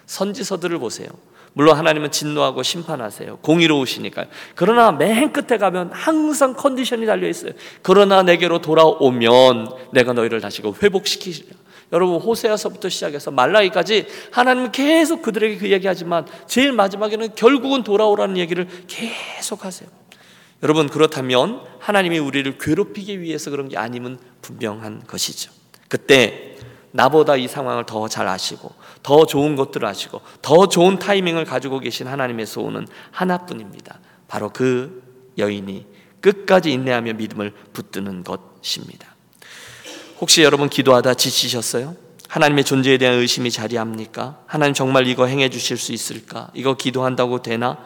선지서들을 0.05 0.79
보세요. 0.79 1.09
물론 1.55 1.77
하나님은 1.79 2.11
진노하고 2.13 2.63
심판하세요. 2.63 3.39
공의로우시니까요. 3.39 4.27
그러나 4.55 4.93
맨 4.93 5.33
끝에 5.33 5.59
가면 5.59 5.91
항상 5.93 6.53
컨디션이 6.55 7.07
달려 7.07 7.27
있어요. 7.27 7.53
그러나 7.83 8.23
내게로 8.23 8.61
돌아오면 8.61 9.73
내가 9.95 10.13
너희를 10.13 10.41
다시 10.43 10.63
회복시키리라. 10.63 11.57
여러분 11.93 12.21
호세아서부터 12.21 12.89
시작해서 12.89 13.31
말라기까지 13.31 14.07
하나님은 14.31 14.73
계속 14.73 15.23
그들에게 15.23 15.59
그 15.59 15.71
얘기하지만 15.71 16.27
제일 16.47 16.73
마지막에는 16.73 17.35
결국은 17.35 17.83
돌아오라는 17.83 18.37
얘기를 18.37 18.69
계속 18.87 19.65
하세요. 19.65 19.89
여러분 20.63 20.89
그렇다면 20.89 21.63
하나님이 21.79 22.19
우리를 22.19 22.59
괴롭히기 22.59 23.21
위해서 23.21 23.51
그런 23.51 23.69
게 23.69 23.79
아님은 23.79 24.19
분명한 24.43 25.05
것이죠. 25.07 25.53
그때 25.89 26.57
나보다 26.91 27.37
이 27.37 27.49
상황을 27.49 27.87
더 27.87 28.09
잘 28.09 28.27
아시고 28.27 28.73
더 29.03 29.27
좋은 29.27 29.57
것들을 29.57 29.87
아시고 29.87 30.21
더 30.43 30.69
좋은 30.69 30.99
타이밍을 30.99 31.45
가지고 31.45 31.79
계신 31.81 32.07
하나님에서 32.07 32.61
오는 32.61 32.87
하나뿐입니다. 33.13 34.01
바로 34.27 34.51
그 34.51 35.03
여인이 35.39 35.87
끝까지 36.21 36.73
인내하며 36.73 37.15
믿음을 37.15 37.53
붙드는 37.73 38.25
것입니다. 38.25 39.15
혹시 40.21 40.43
여러분 40.43 40.69
기도하다 40.69 41.15
지치셨어요? 41.15 41.97
하나님의 42.29 42.65
존재에 42.65 42.99
대한 42.99 43.19
의심이 43.19 43.51
자리합니까? 43.51 44.43
하나님 44.47 44.75
정말 44.75 45.07
이거 45.07 45.27
행해 45.27 45.49
주실 45.49 45.77
수 45.77 45.93
있을까? 45.93 46.51
이거 46.55 46.75
기도한다고 46.75 47.43
되나? 47.43 47.79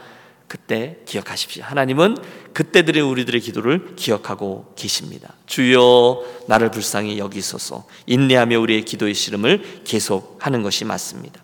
그때 0.49 0.99
기억하십시오. 1.07 1.62
하나님은 1.64 2.16
그때 2.53 2.85
드린 2.85 3.05
우리들의 3.05 3.40
기도를 3.40 3.95
기억하고 3.97 4.73
계십니다. 4.77 5.33
주여 5.47 6.23
나를 6.49 6.71
불쌍히 6.71 7.18
여기소서 7.18 7.87
인내하며 8.07 8.59
우리의 8.61 8.85
기도의 8.85 9.14
씨름을 9.14 9.83
계속하는 9.85 10.62
것이 10.62 10.85
맞습니다. 10.85 11.42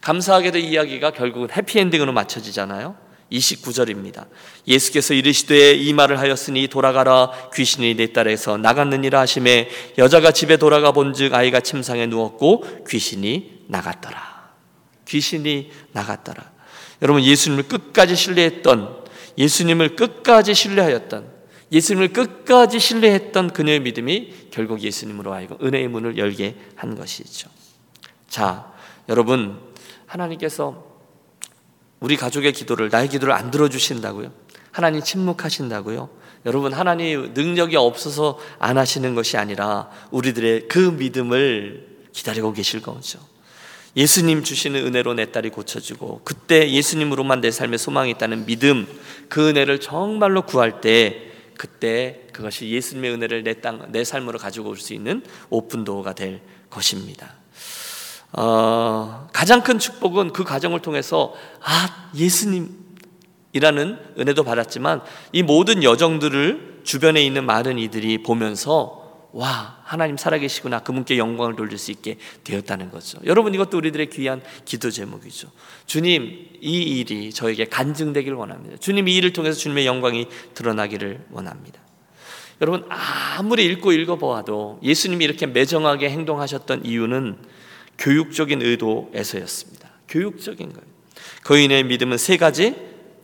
감사하게도 0.00 0.58
이야기가 0.58 1.10
결국은 1.12 1.48
해피엔딩으로 1.54 2.12
맞춰지잖아요. 2.12 2.96
29절입니다. 3.32 4.26
예수께서 4.68 5.14
이르시되 5.14 5.74
이 5.74 5.92
말을 5.92 6.18
하였으니 6.18 6.68
돌아가라 6.68 7.30
귀신이 7.54 7.94
내 7.94 8.12
딸에서 8.12 8.56
나갔느니라 8.58 9.20
하심에 9.20 9.68
여자가 9.98 10.32
집에 10.32 10.56
돌아가 10.56 10.92
본즉 10.92 11.34
아이가 11.34 11.60
침상에 11.60 12.06
누웠고 12.06 12.84
귀신이 12.88 13.64
나갔더라. 13.68 14.52
귀신이 15.06 15.70
나갔더라. 15.92 16.50
여러분 17.02 17.22
예수님을 17.22 17.64
끝까지 17.64 18.14
신뢰했던 18.14 19.02
예수님을 19.38 19.96
끝까지 19.96 20.54
신뢰하였던 20.54 21.32
예수님을 21.72 22.12
끝까지 22.12 22.78
신뢰했던 22.78 23.50
그녀의 23.50 23.80
믿음이 23.80 24.32
결국 24.50 24.82
예수님으로 24.82 25.32
하여금 25.32 25.56
은혜의 25.62 25.88
문을 25.88 26.18
열게 26.18 26.56
한 26.76 26.94
것이죠. 26.94 27.48
자, 28.28 28.70
여러분 29.08 29.58
하나님께서 30.06 30.91
우리 32.02 32.16
가족의 32.16 32.52
기도를 32.52 32.88
나의 32.90 33.08
기도를 33.08 33.32
안 33.32 33.50
들어주신다고요? 33.50 34.32
하나님 34.72 35.02
침묵하신다고요? 35.02 36.10
여러분 36.44 36.72
하나님 36.72 37.32
능력이 37.34 37.76
없어서 37.76 38.38
안 38.58 38.76
하시는 38.76 39.14
것이 39.14 39.36
아니라 39.36 39.88
우리들의 40.10 40.66
그 40.68 40.78
믿음을 40.78 41.86
기다리고 42.12 42.52
계실 42.52 42.82
거죠. 42.82 43.20
예수님 43.96 44.42
주시는 44.42 44.84
은혜로 44.86 45.14
내 45.14 45.30
딸이 45.30 45.50
고쳐지고 45.50 46.22
그때 46.24 46.70
예수님으로만 46.72 47.40
내 47.40 47.50
삶에 47.50 47.76
소망이 47.76 48.10
있다는 48.10 48.46
믿음 48.46 48.86
그 49.28 49.48
은혜를 49.50 49.80
정말로 49.80 50.42
구할 50.42 50.80
때 50.80 51.30
그때 51.56 52.22
그것이 52.32 52.70
예수님의 52.70 53.12
은혜를 53.12 53.44
내, 53.44 53.60
땅, 53.60 53.92
내 53.92 54.02
삶으로 54.02 54.38
가지고 54.38 54.70
올 54.70 54.76
수 54.76 54.94
있는 54.94 55.22
오픈도어가 55.50 56.14
될 56.14 56.40
것입니다. 56.70 57.34
어, 58.32 59.28
가장 59.32 59.62
큰 59.62 59.78
축복은 59.78 60.32
그 60.32 60.44
과정을 60.44 60.80
통해서 60.80 61.34
아 61.60 62.10
예수님이라는 62.14 63.98
은혜도 64.18 64.44
받았지만 64.44 65.02
이 65.32 65.42
모든 65.42 65.82
여정들을 65.82 66.80
주변에 66.84 67.22
있는 67.22 67.44
많은 67.44 67.78
이들이 67.78 68.22
보면서 68.22 69.02
와 69.32 69.80
하나님 69.84 70.16
살아계시구나 70.16 70.80
그분께 70.80 71.16
영광을 71.16 71.56
돌릴 71.56 71.78
수 71.78 71.90
있게 71.90 72.18
되었다는 72.44 72.90
거죠. 72.90 73.18
여러분 73.24 73.54
이것도 73.54 73.78
우리들의 73.78 74.10
귀한 74.10 74.42
기도 74.64 74.90
제목이죠. 74.90 75.48
주님 75.86 76.48
이 76.60 77.00
일이 77.00 77.32
저에게 77.32 77.64
간증되기를 77.66 78.36
원합니다. 78.36 78.76
주님 78.76 79.08
이 79.08 79.16
일을 79.16 79.32
통해서 79.32 79.58
주님의 79.58 79.86
영광이 79.86 80.26
드러나기를 80.54 81.26
원합니다. 81.30 81.80
여러분 82.60 82.84
아무리 82.90 83.64
읽고 83.64 83.92
읽어보아도 83.92 84.80
예수님이 84.82 85.24
이렇게 85.24 85.46
매정하게 85.46 86.10
행동하셨던 86.10 86.84
이유는 86.84 87.38
교육적인 88.02 88.60
의도에서였습니다. 88.62 89.88
교육적인 90.08 90.72
거예요. 90.72 90.86
거인의 91.44 91.84
믿음은 91.84 92.18
세 92.18 92.36
가지: 92.36 92.74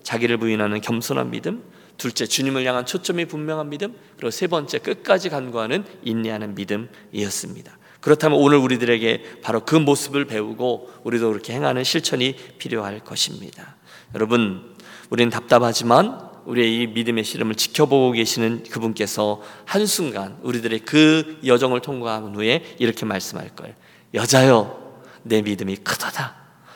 자기를 0.04 0.36
부인하는 0.38 0.80
겸손한 0.80 1.32
믿음, 1.32 1.64
둘째 1.96 2.26
주님을 2.26 2.64
향한 2.64 2.86
초점이 2.86 3.24
분명한 3.24 3.70
믿음, 3.70 3.94
그리고 4.16 4.30
세 4.30 4.46
번째 4.46 4.78
끝까지 4.78 5.30
간구하는 5.30 5.84
인내하는 6.04 6.54
믿음이었습니다. 6.54 7.76
그렇다면 8.00 8.38
오늘 8.38 8.58
우리들에게 8.58 9.40
바로 9.42 9.64
그 9.64 9.74
모습을 9.74 10.26
배우고 10.26 10.90
우리도 11.02 11.32
그렇게 11.32 11.54
행하는 11.54 11.82
실천이 11.82 12.36
필요할 12.58 13.00
것입니다. 13.00 13.74
여러분, 14.14 14.76
우리는 15.10 15.28
답답하지만 15.28 16.20
우리의 16.46 16.82
이 16.82 16.86
믿음의 16.86 17.24
씨름을 17.24 17.56
지켜보고 17.56 18.12
계시는 18.12 18.62
그분께서 18.70 19.42
한순간 19.64 20.38
우리들의 20.42 20.80
그 20.80 21.40
여정을 21.44 21.80
통과한 21.80 22.36
후에 22.36 22.76
이렇게 22.78 23.04
말씀할 23.04 23.56
거예요. 23.56 23.74
여자여 24.14 24.79
내 25.23 25.42
믿음이 25.42 25.77
크도다. 25.77 26.35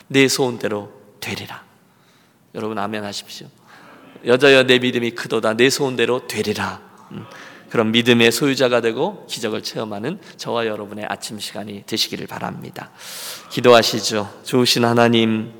내 0.09 0.29
소원대로 0.29 0.92
되리라. 1.21 1.62
여러분 2.55 2.79
아멘 2.79 3.05
하십시오. 3.05 3.47
여자여 4.27 4.64
내 4.64 4.79
믿음이 4.79 5.12
크도다. 5.12 5.55
내 5.55 5.71
소원대로 5.71 6.27
되리라. 6.27 6.81
음, 7.12 7.25
그런 7.71 7.90
믿음의 7.90 8.31
소유자가 8.33 8.83
되고 8.83 9.27
기적을 9.27 9.62
체험하는 9.62 10.21
저와 10.37 10.66
여러분의 10.66 11.07
아침 11.09 11.38
시간이 11.38 11.85
되시기를 11.87 12.27
바랍니다. 12.27 12.90
기도하시죠. 13.51 14.42
좋으신 14.45 14.85
하나님 14.85 15.53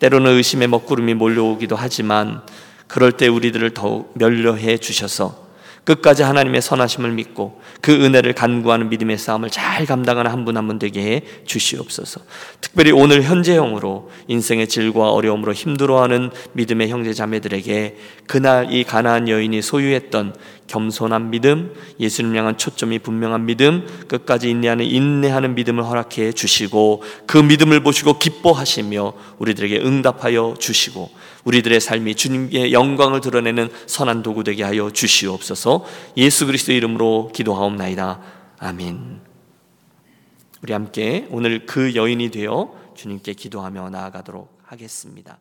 때로는 0.00 0.32
의심의 0.32 0.68
먹구름이 0.68 1.14
몰려오기도 1.14 1.76
하지만 1.76 2.42
그럴 2.88 3.12
때 3.12 3.28
우리들을 3.28 3.72
더욱 3.72 4.12
멸려해 4.16 4.78
주셔서 4.78 5.43
끝까지 5.84 6.22
하나님의 6.22 6.62
선하심을 6.62 7.12
믿고 7.12 7.60
그 7.80 7.92
은혜를 7.92 8.32
간구하는 8.32 8.88
믿음의 8.88 9.18
싸움을 9.18 9.50
잘 9.50 9.84
감당하는 9.86 10.30
한 10.30 10.44
분 10.44 10.56
한 10.56 10.66
분 10.66 10.78
되게 10.78 11.02
해 11.02 11.22
주시옵소서. 11.44 12.20
특별히 12.60 12.90
오늘 12.90 13.22
현재형으로 13.22 14.10
인생의 14.28 14.68
질과 14.68 15.10
어려움으로 15.12 15.52
힘들어하는 15.52 16.30
믿음의 16.54 16.88
형제 16.88 17.12
자매들에게 17.12 17.96
그날 18.26 18.72
이 18.72 18.84
가나안 18.84 19.28
여인이 19.28 19.60
소유했던 19.60 20.34
겸손한 20.66 21.30
믿음, 21.30 21.74
예수님 22.00 22.36
향한 22.36 22.56
초점이 22.56 22.98
분명한 23.00 23.46
믿음, 23.46 23.86
끝까지 24.08 24.50
인내하는 24.50 24.84
인내하는 24.86 25.54
믿음을 25.54 25.84
허락해 25.84 26.32
주시고 26.32 27.02
그 27.26 27.38
믿음을 27.38 27.80
보시고 27.82 28.18
기뻐하시며 28.18 29.12
우리들에게 29.38 29.80
응답하여 29.80 30.54
주시고 30.58 31.10
우리들의 31.44 31.80
삶이 31.80 32.14
주님의 32.14 32.72
영광을 32.72 33.20
드러내는 33.20 33.68
선한 33.86 34.22
도구 34.22 34.44
되게 34.44 34.62
하여 34.62 34.90
주시옵소서. 34.90 35.84
예수 36.16 36.46
그리스도 36.46 36.72
이름으로 36.72 37.30
기도하옵나이다. 37.34 38.20
아멘. 38.58 39.20
우리 40.62 40.72
함께 40.72 41.26
오늘 41.30 41.66
그 41.66 41.94
여인이 41.94 42.30
되어 42.30 42.74
주님께 42.96 43.34
기도하며 43.34 43.90
나아가도록 43.90 44.60
하겠습니다. 44.64 45.38